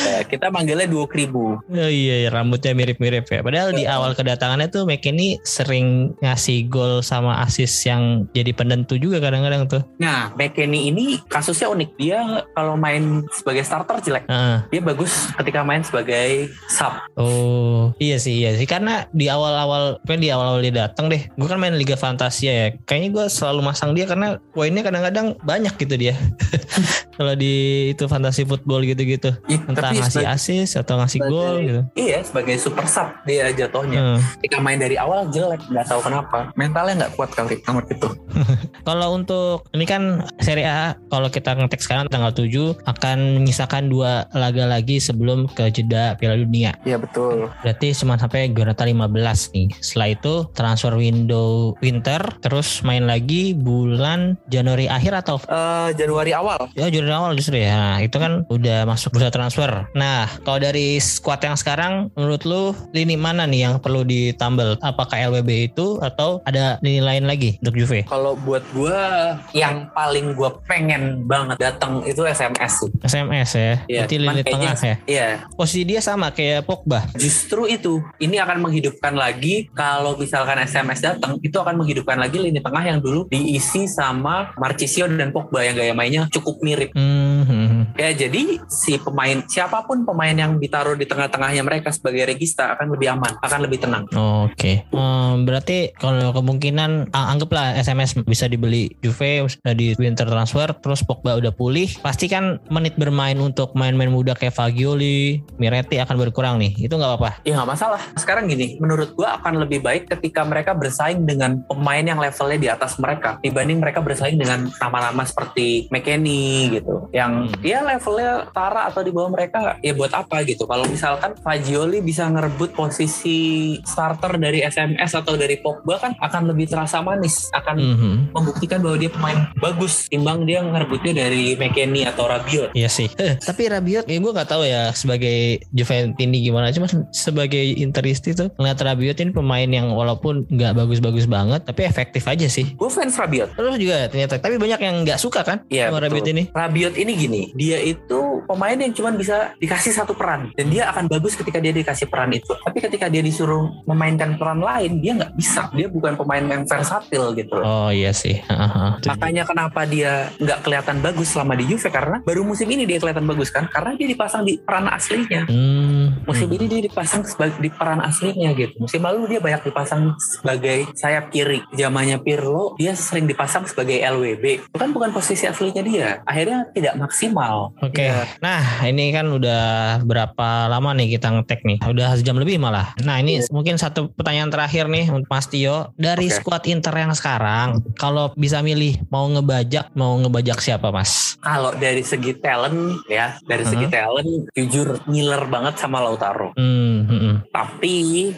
[0.05, 1.59] Ya, kita manggilnya dua kribu.
[1.59, 3.41] Oh iya, iya, rambutnya mirip-mirip ya.
[3.43, 9.19] Padahal di awal kedatangannya tuh McKinney sering ngasih gol sama assist yang jadi penentu juga
[9.19, 9.81] kadang-kadang tuh.
[9.99, 11.89] Nah, McKennie ini kasusnya unik.
[11.99, 14.23] Dia kalau main sebagai starter jelek.
[14.31, 14.57] Heeh.
[14.71, 16.95] Dia bagus ketika main sebagai sub.
[17.19, 21.27] Oh iya sih iya sih karena di awal-awal kan di awal-awal dia datang deh.
[21.35, 22.67] Gue kan main Liga Fantasia ya.
[22.87, 26.15] Kayaknya gue selalu masang dia karena poinnya kadang-kadang banyak gitu dia.
[27.19, 27.53] kalau di
[27.89, 29.35] itu fantasi football gitu-gitu.
[29.45, 31.81] Ih, Entah ngasih sebagai- assist atau ngasih sebagai- gol gitu.
[31.99, 34.23] Iya, sebagai super sub dia jatuhnya.
[34.39, 36.55] Ketika main dari awal jelek, nggak tahu kenapa.
[36.55, 38.07] Mentalnya nggak kuat kali nomor itu.
[38.87, 40.01] Kalau untuk ini kan
[40.39, 42.47] Serie A kalau kita ngetek sekarang tanggal 7
[42.85, 46.73] akan menyisakan dua laga lagi sebelum ke jeda Piala Dunia.
[46.83, 47.51] Iya betul.
[47.59, 49.11] Berarti cuma sampai Giornata 15
[49.51, 49.67] nih.
[49.77, 56.71] Setelah itu transfer window winter terus main lagi bulan Januari akhir atau Eh Januari awal.
[56.73, 57.75] ya Januari awal justru ya.
[57.75, 59.87] Nah, itu kan udah masuk bursa transfer.
[59.93, 64.75] Nah, kalau dari squad yang sekarang menurut lu lini mana nih yang perlu ditambal?
[64.81, 68.05] Apakah LWB itu atau ada lini lain lagi untuk Juve?
[68.07, 72.91] Kalau buat gua yang paling gua pengen banget datang itu SMS sih.
[73.03, 73.73] SMS ya.
[73.85, 74.95] Iya, Berarti cuman lini tengah ya.
[75.05, 77.05] Iya, Posisi dia sama kayak Pogba.
[77.15, 78.01] justru itu.
[78.19, 82.99] Ini akan menghidupkan lagi kalau misalkan SMS datang, itu akan menghidupkan lagi lini tengah yang
[82.99, 86.91] dulu diisi sama Marchisio dan Pogba yang gaya mainnya cukup mirip.
[86.99, 87.81] Hmm.
[87.95, 92.95] Ya jadi si pemain siapa pun pemain yang ditaruh di tengah-tengahnya mereka sebagai regista akan
[92.95, 94.03] lebih aman, akan lebih tenang.
[94.47, 94.87] Oke.
[94.91, 101.03] Hmm, berarti kalau kemungkinan ah, anggaplah SMS bisa dibeli Juve udah di winter transfer terus
[101.03, 106.55] Pogba udah pulih, pasti kan menit bermain untuk main-main muda kayak Fagioli, Miretti akan berkurang
[106.59, 106.75] nih.
[106.79, 107.31] Itu nggak apa-apa.
[107.45, 108.01] Ya nggak masalah.
[108.15, 112.69] Sekarang gini, menurut gua akan lebih baik ketika mereka bersaing dengan pemain yang levelnya di
[112.71, 117.53] atas mereka dibanding mereka bersaing dengan nama-nama seperti McKennie gitu, yang Hmm.
[117.59, 120.63] dia levelnya tara atau di bawah mereka ya buat apa gitu.
[120.63, 123.37] Kalau misalkan Fagioli bisa ngerebut posisi
[123.81, 128.13] starter dari SMS atau dari Pogba kan akan lebih terasa manis, akan Mhm.
[128.31, 132.71] membuktikan bahwa dia pemain bagus timbang dia ngerebutnya dari McKennie atau Rabiot.
[132.73, 133.07] Iya sih.
[133.15, 136.69] Eh, tapi Rabiot, ya gue nggak tahu ya sebagai Juventini gimana.
[136.69, 142.25] Cuma sebagai Interisti tuh ngeliat Rabiot ini pemain yang walaupun nggak bagus-bagus banget, tapi efektif
[142.25, 142.73] aja sih.
[142.73, 143.51] Gue fans Rabiot.
[143.53, 146.05] Terus juga ternyata, tapi banyak yang nggak suka kan Iya sama betul.
[146.09, 146.43] Rabiot ini.
[146.49, 151.09] Rabiot ini gini, dia itu pemain yang cuma bisa dikasih satu peran dan dia akan
[151.09, 152.53] bagus ketika dia dikasih peran itu.
[152.55, 155.67] Tapi ketika dia disuruh memainkan peran lain, dia nggak bisa.
[155.75, 157.59] Dia bukan pemain yang versatil gitu.
[157.59, 157.65] loh.
[157.65, 158.39] Oh iya sih.
[158.49, 159.01] Haha.
[159.03, 163.27] Makanya kenapa dia nggak kelihatan bagus selama di Juve karena baru musim ini dia kelihatan
[163.27, 163.67] bagus kan?
[163.67, 165.45] Karena dia dipasang di peran aslinya.
[165.49, 165.98] Hmm.
[166.25, 168.75] Musim ini dia dipasang sebagai di peran aslinya gitu.
[168.79, 171.63] Musim lalu dia banyak dipasang sebagai sayap kiri.
[171.73, 174.69] Zamannya Pirlo dia sering dipasang sebagai LWB.
[174.69, 176.09] Itu kan bukan posisi aslinya dia.
[176.23, 177.73] Akhirnya tidak maksimal.
[177.81, 178.09] Oke.
[178.09, 178.25] Ya.
[178.39, 179.63] Nah, ini kan udah
[180.03, 181.77] berapa lama nih kita ngetek nih?
[181.85, 182.93] Udah sejam lebih malah.
[183.03, 185.91] Nah, ini mungkin satu pertanyaan terakhir nih untuk Mas Tio.
[185.95, 186.35] Dari Oke.
[186.41, 191.37] skuad Inter yang sekarang, kalau bisa milih mau ngebajak, mau ngebajak siapa, Mas?
[191.39, 193.93] Kalau dari segi talent ya, dari segi Hmm.
[193.93, 196.51] talent jujur ngiler banget sama Lautaro.
[196.55, 197.35] Hmm, hmm, hmm.
[197.49, 197.95] Tapi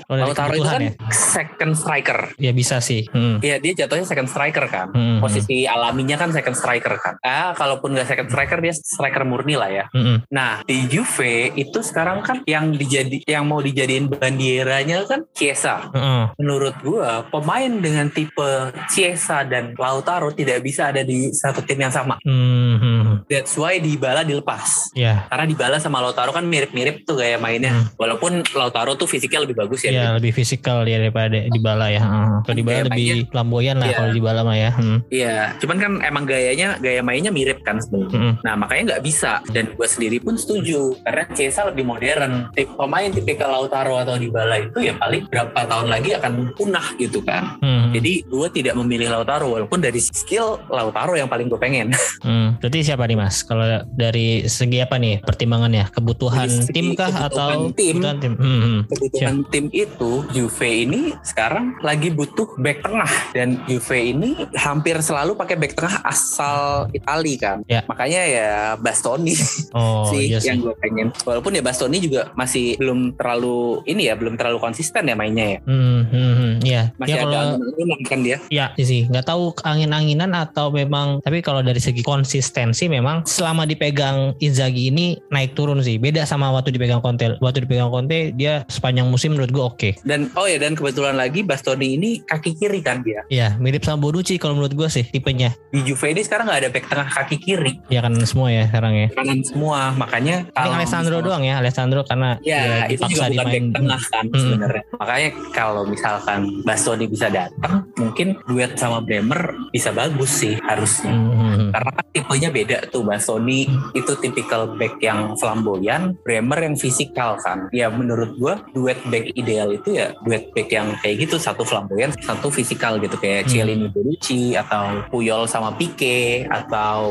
[0.07, 0.91] Oh, Lautaro itu kan ya?
[1.11, 2.33] second striker.
[2.37, 3.05] Ya bisa sih.
[3.09, 3.39] Hmm.
[3.39, 4.87] Iya dia jatuhnya second striker kan.
[4.91, 7.15] Hmm, hmm, Posisi alaminya kan second striker kan.
[7.21, 9.85] Ah kalaupun nggak second striker dia striker murni lah ya.
[9.91, 10.17] hmm, hmm.
[10.31, 15.89] Nah di Juve itu sekarang kan yang dijadi yang mau dijadiin bandieranya kan Chiesa.
[15.91, 16.23] Hmm, hmm.
[16.39, 21.93] Menurut gua pemain dengan tipe Chiesa dan Lautaro tidak bisa ada di satu tim yang
[21.93, 22.17] sama.
[22.23, 23.00] Hmm, hmm.
[23.27, 24.91] That's why Dybala dilepas.
[24.93, 25.25] Ya.
[25.27, 27.73] Karena Dybala sama Lautaro kan mirip-mirip tuh gaya mainnya.
[27.73, 27.85] Hmm.
[27.97, 29.91] Walaupun Lautaro tuh fisiknya lebih bagus ya.
[29.91, 32.01] Ya lebih fisikal dia daripada Dybala ya.
[32.01, 32.27] Heeh.
[32.45, 33.97] Kalau Dybala Kayak lebih flamboyan lah Iya.
[33.97, 34.71] kalau Dybala mah ya.
[34.71, 34.97] Hmm.
[35.11, 38.17] Iya, cuman kan emang gayanya gaya mainnya mirip kan sebenarnya.
[38.17, 38.33] Mm-mm.
[38.43, 42.51] Nah makanya nggak bisa dan gue sendiri pun setuju karena Cesa lebih modern.
[42.53, 47.19] Tip pemain tipikal Lautaro atau Dybala itu ya paling berapa tahun lagi akan punah gitu
[47.21, 47.57] kan.
[47.59, 47.91] Hmm.
[47.91, 51.89] Jadi gue tidak memilih Lautaro walaupun dari skill Lautaro yang paling gue pengen.
[52.21, 52.53] Hmm.
[52.61, 53.43] Berarti siapa nih Mas?
[53.43, 55.91] Kalau dari segi apa nih pertimbangannya?
[55.91, 57.99] Kebutuhan tim kah kebutuhan atau tim.
[57.99, 58.33] kebutuhan tim?
[58.39, 58.79] Hmm, hmm.
[58.87, 65.35] Kebutuhan tim itu Juve ini sekarang lagi butuh back tengah dan Juve ini hampir selalu
[65.35, 67.67] pakai back tengah asal Itali kan.
[67.67, 67.83] Ya.
[67.91, 69.35] Makanya ya Bastoni
[69.75, 70.53] Oh sih iya sih.
[70.53, 71.11] yang gue pengen.
[71.27, 75.59] Walaupun ya Bastoni juga masih belum terlalu ini ya belum terlalu konsisten ya mainnya ya.
[75.67, 76.30] Hmm, hmm.
[76.71, 76.83] Iya.
[76.95, 78.37] Masih Ya ada kalau angin kan dia.
[78.47, 84.33] ya sih nggak tahu angin-anginan atau memang tapi kalau dari segi konsistensi memang selama dipegang
[84.39, 85.99] Inzaghi ini naik turun sih.
[85.99, 87.35] Beda sama waktu dipegang Conte.
[87.37, 89.89] Waktu dipegang Conte dia sepanjang musim menurut gue oke.
[90.01, 93.27] Dan oh ya dan kebetulan lagi Bastoni ini kaki kiri kan dia.
[93.27, 95.51] Iya, mirip sama Bonucci kalau menurut gue sih tipenya.
[95.69, 97.73] Di Juve ini sekarang nggak ada back tengah kaki kiri.
[97.87, 99.07] Ya kan semua ya sekarang ya.
[99.11, 99.91] Kanan semua.
[99.93, 104.01] Makanya kalau Alessandro misalnya- doang ya, Alessandro karena Ya, dia itu juga bukan back tengah
[104.03, 104.39] kan Hmm.
[104.39, 104.83] sebenarnya.
[104.93, 111.11] Makanya kalau misalkan Bastoni bisa datang, mungkin duet sama Bremer bisa bagus sih harusnya.
[111.11, 111.69] Hmm.
[111.71, 117.71] Karena kan tipenya beda tuh Bastoni itu tipikal back yang flamboyan, Bremer yang fisikal kan.
[117.71, 122.11] Ya menurut gua duet back ideal itu ya duet back yang kayak gitu satu flamboyan,
[122.19, 123.49] satu fisikal gitu kayak Hmm.
[123.49, 127.01] Chiellini Bonucci atau Puyol sama Pique atau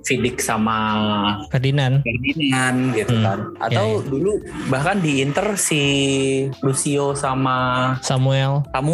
[0.00, 0.78] Vidic sama
[1.50, 2.00] Ferdinand.
[2.00, 3.24] Ferdinand gitu Hmm.
[3.24, 3.38] kan.
[3.60, 4.08] Atau Ya, ya.
[4.08, 4.32] dulu
[4.66, 5.82] bahkan di Inter si
[6.62, 8.62] Lucio sama Samuel.
[8.70, 8.93] Samuel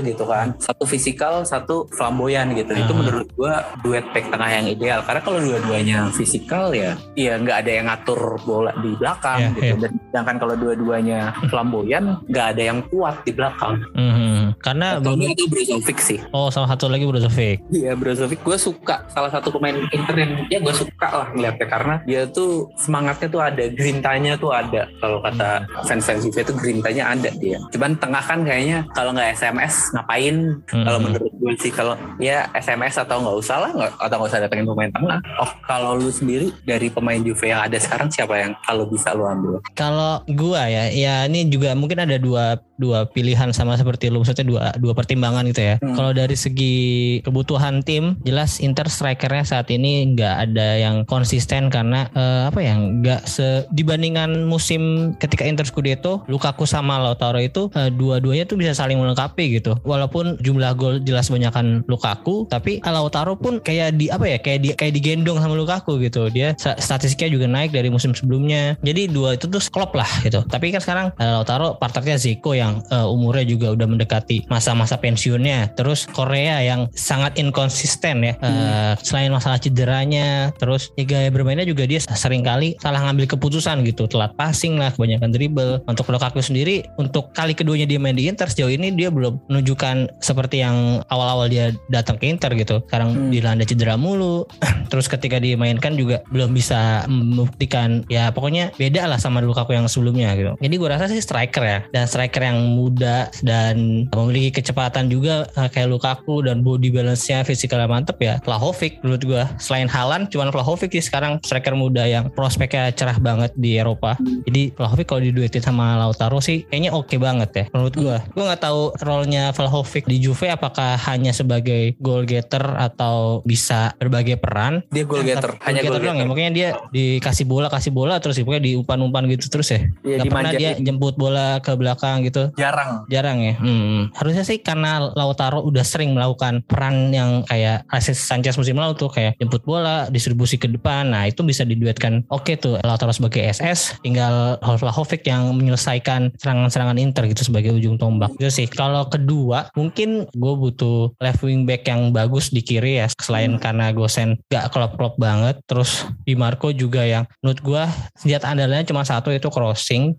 [0.00, 0.54] gitu kan.
[0.58, 2.70] Satu fisikal, satu flamboyan gitu.
[2.70, 2.98] Itu Ah.
[2.98, 5.00] menurut gua duet back tengah yang ideal.
[5.02, 9.64] Karena kalau dua-duanya fisikal ya, ya nggak ada yang ngatur bola di belakang Ya, gitu.
[9.64, 9.76] ya.
[9.80, 13.80] Dan sedangkan kalau dua-duanya flamboyan, nggak ada yang kuat di belakang.
[13.92, 14.40] Hmm, hmm.
[14.60, 16.18] Karena Bonucci itu Brozovic sih.
[16.30, 17.64] Oh sama satu lagi Brozovic.
[17.70, 21.94] Iya Brozovic gue suka salah satu pemain Inter yang ya gue suka lah ngeliatnya karena
[22.04, 27.30] dia tuh semangatnya tuh ada grintanya tuh ada kalau kata fans-fans Juve tuh grintanya ada
[27.32, 30.36] dia cuman tengah kan kayaknya kalau nggak SMS ngapain
[30.68, 30.84] Hmm.
[30.84, 34.40] kalau menurut gue sih kalau ya SMS atau nggak usah lah nggak atau nggak usah
[34.44, 38.52] datengin pemain tengah oh kalau lu sendiri dari pemain Juve yang ada sekarang siapa yang
[38.68, 43.52] kalau bisa lu ambil Kalau gua ya, ya ini juga mungkin ada dua dua pilihan
[43.52, 45.74] sama seperti lu maksudnya dua dua pertimbangan gitu ya.
[45.80, 45.96] Hmm.
[45.96, 46.76] Kalau dari segi
[47.24, 52.74] kebutuhan tim, jelas Inter strikernya saat ini nggak ada yang konsisten karena eh, apa ya
[52.76, 58.72] nggak se dibandingkan musim ketika Inter Scudetto, Lukaku sama Lautaro itu eh, dua-duanya tuh bisa
[58.72, 59.76] saling melengkapi gitu.
[59.84, 64.68] Walaupun jumlah gol jelas banyakkan Lukaku, tapi Lautaro pun kayak di apa ya kayak di
[64.74, 66.26] kayak digendong sama Lukaku gitu.
[66.28, 68.74] Dia statistiknya juga naik dari musim sebelumnya.
[68.82, 70.42] Jadi dua itu tuh klop lah gitu.
[70.44, 75.72] Tapi kan sekarang eh, Lautaro partnernya Zico yang eh, umurnya juga udah mendekati masa-masa pensiunnya.
[75.78, 78.34] Terus Korea yang sangat inkonsisten ya.
[78.42, 83.82] Eh, Selain masalah cederanya, terus ya gaya bermainnya juga dia sering kali salah ngambil keputusan
[83.86, 84.10] gitu.
[84.10, 85.72] Telat passing lah, kebanyakan dribble.
[85.86, 90.22] Untuk Lukaku sendiri, untuk kali keduanya dia main di Inter sejauh ini dia belum menunjukkan
[90.22, 92.80] seperti yang awal-awal dia datang ke Inter gitu.
[92.88, 93.28] Sekarang Hmm.
[93.28, 94.48] dilanda cedera mulu.
[94.90, 100.32] Terus ketika dimainkan juga belum bisa membuktikan ya pokoknya beda lah sama Lukaku yang sebelumnya
[100.34, 100.56] gitu.
[100.56, 105.68] Jadi gue rasa sih striker ya dan striker yang muda dan memiliki kecepatan juga eh,
[105.68, 108.40] kayak Lukaku dan body balance-nya fisikalnya mantep ya.
[108.40, 113.52] Vlahovic menurut gue selain Halan cuman Vlahovic sih sekarang striker muda yang prospeknya cerah banget
[113.54, 114.16] di Eropa.
[114.48, 118.16] Jadi Vlahovic kalau diduetin sama Lautaro sih kayaknya oke banget ya menurut gue.
[118.34, 124.38] Gue nggak tahu role-nya Vlahovic di Juve apakah hanya sebagai goal getter atau bisa berbagai
[124.38, 124.82] peran?
[124.90, 125.58] Dia goal getter.
[125.58, 126.22] tapi hanya goal getter doang ya?
[126.22, 126.30] getter.
[126.30, 129.80] Makanya dia dikasih bola kasih bola terus ya, pokoknya diumpan-umpan gitu terus ya?
[130.06, 132.52] Iya, Gak pernah dia jemput bola ke belakang gitu?
[132.54, 133.06] Jarang.
[133.10, 133.54] Jarang ya?
[133.60, 134.12] Hmm.
[134.14, 139.08] harusnya sih karena Lautaro udah sering melakukan peran yang kayak Alexis Sanchez musim lalu tuh
[139.08, 141.10] kayak jemput bola distribusi ke depan.
[141.10, 142.28] Nah itu bisa diduetkan.
[142.28, 148.36] Oke tuh Lautaro sebagai SS tinggal Vlahovic yang menyelesaikan serangan-serangan Inter gitu sebagai ujung tombak.
[148.36, 148.68] Itu sih.
[148.68, 153.94] Kalau kedua mungkin gue butuh left wing back yang bagus di kiri ya selain karena
[153.94, 155.60] Gosen gak klop-klop banget.
[155.64, 157.82] Terus Di Marco juga yang menurut gue
[158.18, 160.14] senjata andalanya cuma satu itu crossing.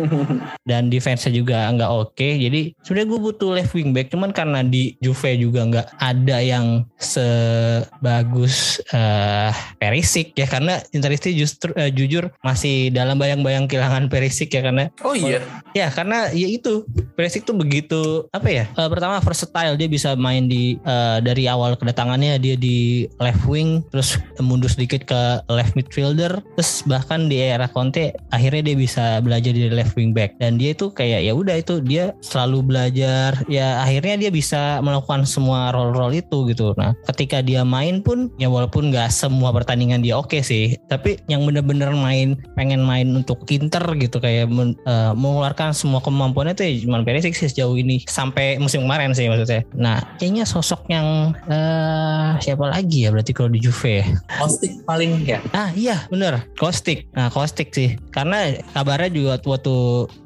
[0.68, 2.28] Dan defense-nya juga nggak oke.
[2.40, 6.86] Jadi sebenarnya gue butuh left wing back, cuman karena di Juve juga nggak ada yang
[6.96, 10.46] sebagus eh Perisic ya.
[10.48, 15.42] Karena Interisti justru eh, jujur masih dalam bayang-bayang kehilangan Perisic ya karena oh iya.
[15.74, 16.86] Ya karena ya itu.
[17.14, 18.64] Perisic tuh begitu apa ya?
[18.70, 23.82] eh, pertama versatile dia bisa main di uh, dari awal kedatangannya dia di left wing
[23.90, 29.52] terus mundur sedikit ke left midfielder terus bahkan di era Conte akhirnya dia bisa belajar
[29.52, 30.36] di left wing back.
[30.38, 35.26] Dan dia itu kayak ya udah itu dia selalu belajar ya akhirnya dia bisa melakukan
[35.26, 36.72] semua role-role itu gitu.
[36.78, 41.16] Nah ketika dia main pun ya walaupun nggak semua pertandingan dia oke okay sih tapi
[41.26, 46.66] yang bener-bener main pengen main untuk Inter gitu kayak men, uh, mengeluarkan semua kemampuannya tuh
[46.68, 49.64] ya cuma Perisic sih sejauh ini sampai musim kemarin sih maksudnya.
[49.76, 54.06] Nah kayaknya sosok yang uh, siapa lagi ya berarti kalau di Juve ya?
[54.40, 55.40] Kostik paling ya?
[55.56, 56.44] Ah iya bener.
[56.56, 57.96] Kostik nah Kostik sih.
[58.14, 59.76] Karena kabarnya juga waktu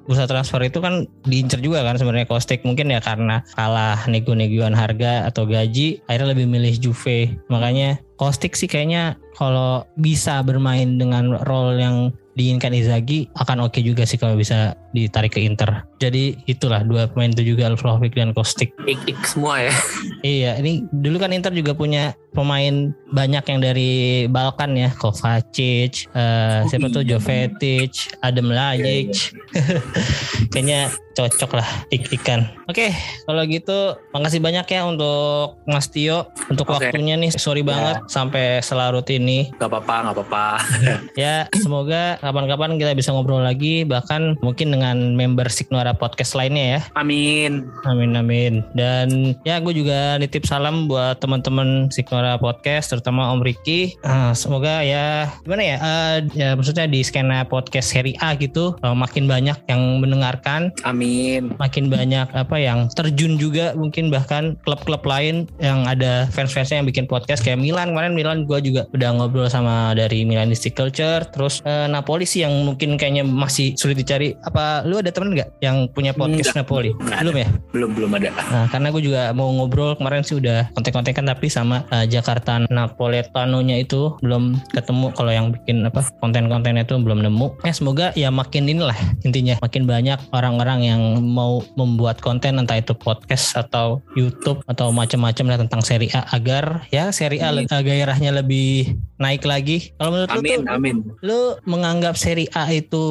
[0.09, 5.29] bursa transfer itu kan diincer juga kan sebenarnya Kostik mungkin ya karena kalah nego-negoan harga
[5.29, 7.37] atau gaji akhirnya lebih milih Juve.
[7.53, 11.97] Makanya Kostik sih kayaknya kalau bisa bermain dengan role yang
[12.39, 15.83] diinginkan Izagi akan oke okay juga sih kalau bisa ditarik ke Inter.
[15.99, 18.71] Jadi itulah dua pemain itu juga Alfrovic dan Kostik.
[18.87, 19.75] Ik-ik semua ya.
[20.39, 23.93] iya, ini dulu kan Inter juga punya pemain banyak yang dari
[24.31, 29.35] Balkan ya, Kovacic, uh, siapa tuh Jovetic, Adam Lajic.
[30.55, 32.47] Kayaknya cocok lah ik-ikan.
[32.71, 32.95] Oke,
[33.27, 36.95] kalau gitu makasih banyak ya untuk Mas Tio untuk okay.
[36.95, 37.35] waktunya nih.
[37.35, 37.75] Sorry ya.
[37.75, 39.51] banget sampai selarut ini.
[39.59, 40.47] Gak apa-apa, gak apa-apa.
[41.23, 46.81] ya, semoga kapan-kapan kita bisa ngobrol lagi bahkan mungkin dengan member Signora podcast lainnya ya.
[46.95, 47.67] Amin.
[47.83, 48.63] Amin amin.
[48.79, 53.99] Dan ya gue juga nitip salam buat teman-teman Signora podcast terutama Om Riki.
[54.07, 55.77] Uh, semoga ya gimana ya?
[55.83, 60.71] Uh, ya maksudnya di skena podcast seri A gitu uh, makin banyak yang mendengarkan.
[60.87, 61.57] Amin Amin.
[61.57, 67.09] Makin banyak apa yang terjun juga mungkin bahkan klub-klub lain yang ada fans-fansnya yang bikin
[67.09, 67.41] podcast.
[67.41, 71.25] Kayak Milan kemarin Milan gue juga udah ngobrol sama dari Milanistic Culture.
[71.33, 74.37] Terus eh, Napoli sih yang mungkin kayaknya masih sulit dicari.
[74.45, 76.69] Apa lu ada temen nggak yang punya podcast Enggak.
[76.69, 76.91] Napoli?
[76.95, 77.49] Belum ya?
[77.73, 78.31] Belum belum ada.
[78.53, 82.61] Nah karena gue juga mau ngobrol kemarin sih udah konten-konten kan tapi sama uh, Jakarta
[82.69, 85.07] Napoletanonya itu belum ketemu.
[85.17, 87.65] Kalau yang bikin apa konten-kontennya itu belum nemu.
[87.65, 92.77] Ya semoga ya makin inilah intinya makin banyak orang-orang yang yang mau membuat konten entah
[92.77, 97.71] itu podcast atau YouTube atau macam-macam lah tentang seri A agar ya seri A amin.
[97.71, 99.95] gairahnya lebih naik lagi.
[99.99, 100.97] Kalau menurut amin, lu tuh, amin.
[101.23, 103.07] lu menganggap seri A itu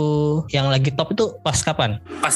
[0.51, 1.99] yang lagi top itu pas kapan?
[2.19, 2.35] Pas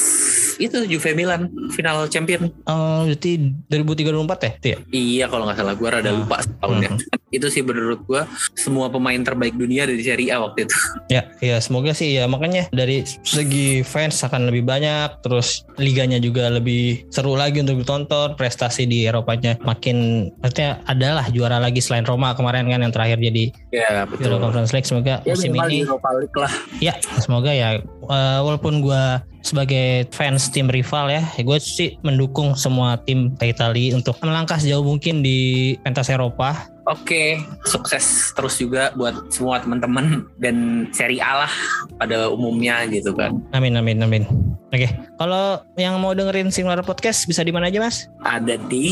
[0.61, 2.53] itu Juve Milan final champion.
[2.69, 4.51] Oh, berarti 2034 ya?
[4.61, 4.77] ya?
[4.93, 6.19] Iya kalau nggak salah gue rada hmm.
[6.21, 6.91] lupa tahunnya.
[6.93, 7.19] Hmm.
[7.31, 8.27] itu sih menurut gue
[8.59, 10.77] semua pemain terbaik dunia dari seri A waktu itu.
[11.11, 16.47] Ya, ya semoga sih ya makanya dari segi fans akan lebih banyak terus liganya juga
[16.47, 22.31] lebih seru lagi untuk ditonton, prestasi di Eropanya makin maksudnya adalah juara lagi selain Roma
[22.31, 24.27] kemarin kan yang terakhir jadi Ya betul.
[24.27, 26.53] Euro Conference League semoga ya, musim ini Europa League lah.
[26.83, 26.93] Ya
[27.23, 27.79] semoga ya
[28.11, 29.03] uh, walaupun gue
[29.41, 34.83] sebagai fans tim rival ya, ya gue sih mendukung semua tim Italia untuk melangkah sejauh
[34.83, 37.37] mungkin di pentas Eropa Oke,
[37.69, 41.53] sukses terus juga buat semua teman-teman dan seri A lah
[42.01, 43.37] pada umumnya gitu kan.
[43.53, 44.23] Amin amin amin.
[44.71, 44.87] Oke,
[45.19, 48.07] kalau yang mau dengerin Singular Podcast bisa di mana aja mas?
[48.23, 48.87] Ada di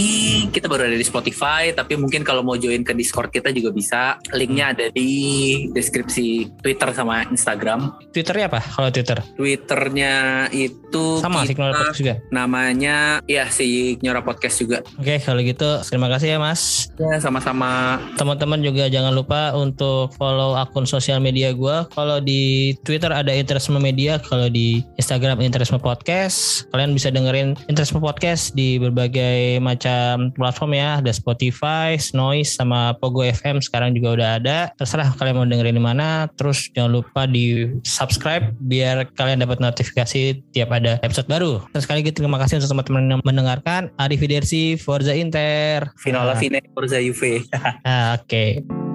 [0.52, 4.20] kita baru ada di Spotify, tapi mungkin kalau mau join ke Discord kita juga bisa.
[4.36, 5.10] Linknya ada di
[5.72, 7.96] deskripsi Twitter sama Instagram.
[8.12, 8.60] Twitternya apa?
[8.60, 9.24] Kalau Twitter?
[9.40, 10.14] Twitternya
[10.52, 12.16] itu sama Singular Podcast juga.
[12.28, 14.84] Namanya ya si Nyora Podcast juga.
[15.00, 16.92] Oke, kalau gitu terima kasih ya mas.
[17.00, 17.79] Ya sama-sama.
[18.20, 21.78] Teman-teman juga jangan lupa untuk follow akun sosial media gue.
[21.96, 26.66] Kalau di Twitter ada Interisme Media, kalau di Instagram Interisme Interisme Podcast.
[26.74, 30.98] Kalian bisa dengerin Interisme Podcast di berbagai macam platform ya.
[30.98, 34.58] Ada Spotify, Noise, sama Pogo FM sekarang juga udah ada.
[34.82, 36.26] Terserah kalian mau dengerin di mana.
[36.42, 41.62] Terus jangan lupa di subscribe biar kalian dapat notifikasi tiap ada episode baru.
[41.70, 43.94] Terus sekali lagi terima kasih untuk teman-teman yang mendengarkan.
[44.02, 45.94] Arif Dersi, Forza Inter.
[46.02, 46.40] Vinola nah.
[46.42, 47.46] Fine, Forza Juve.
[47.86, 48.26] ah, Oke.
[48.64, 48.89] Okay.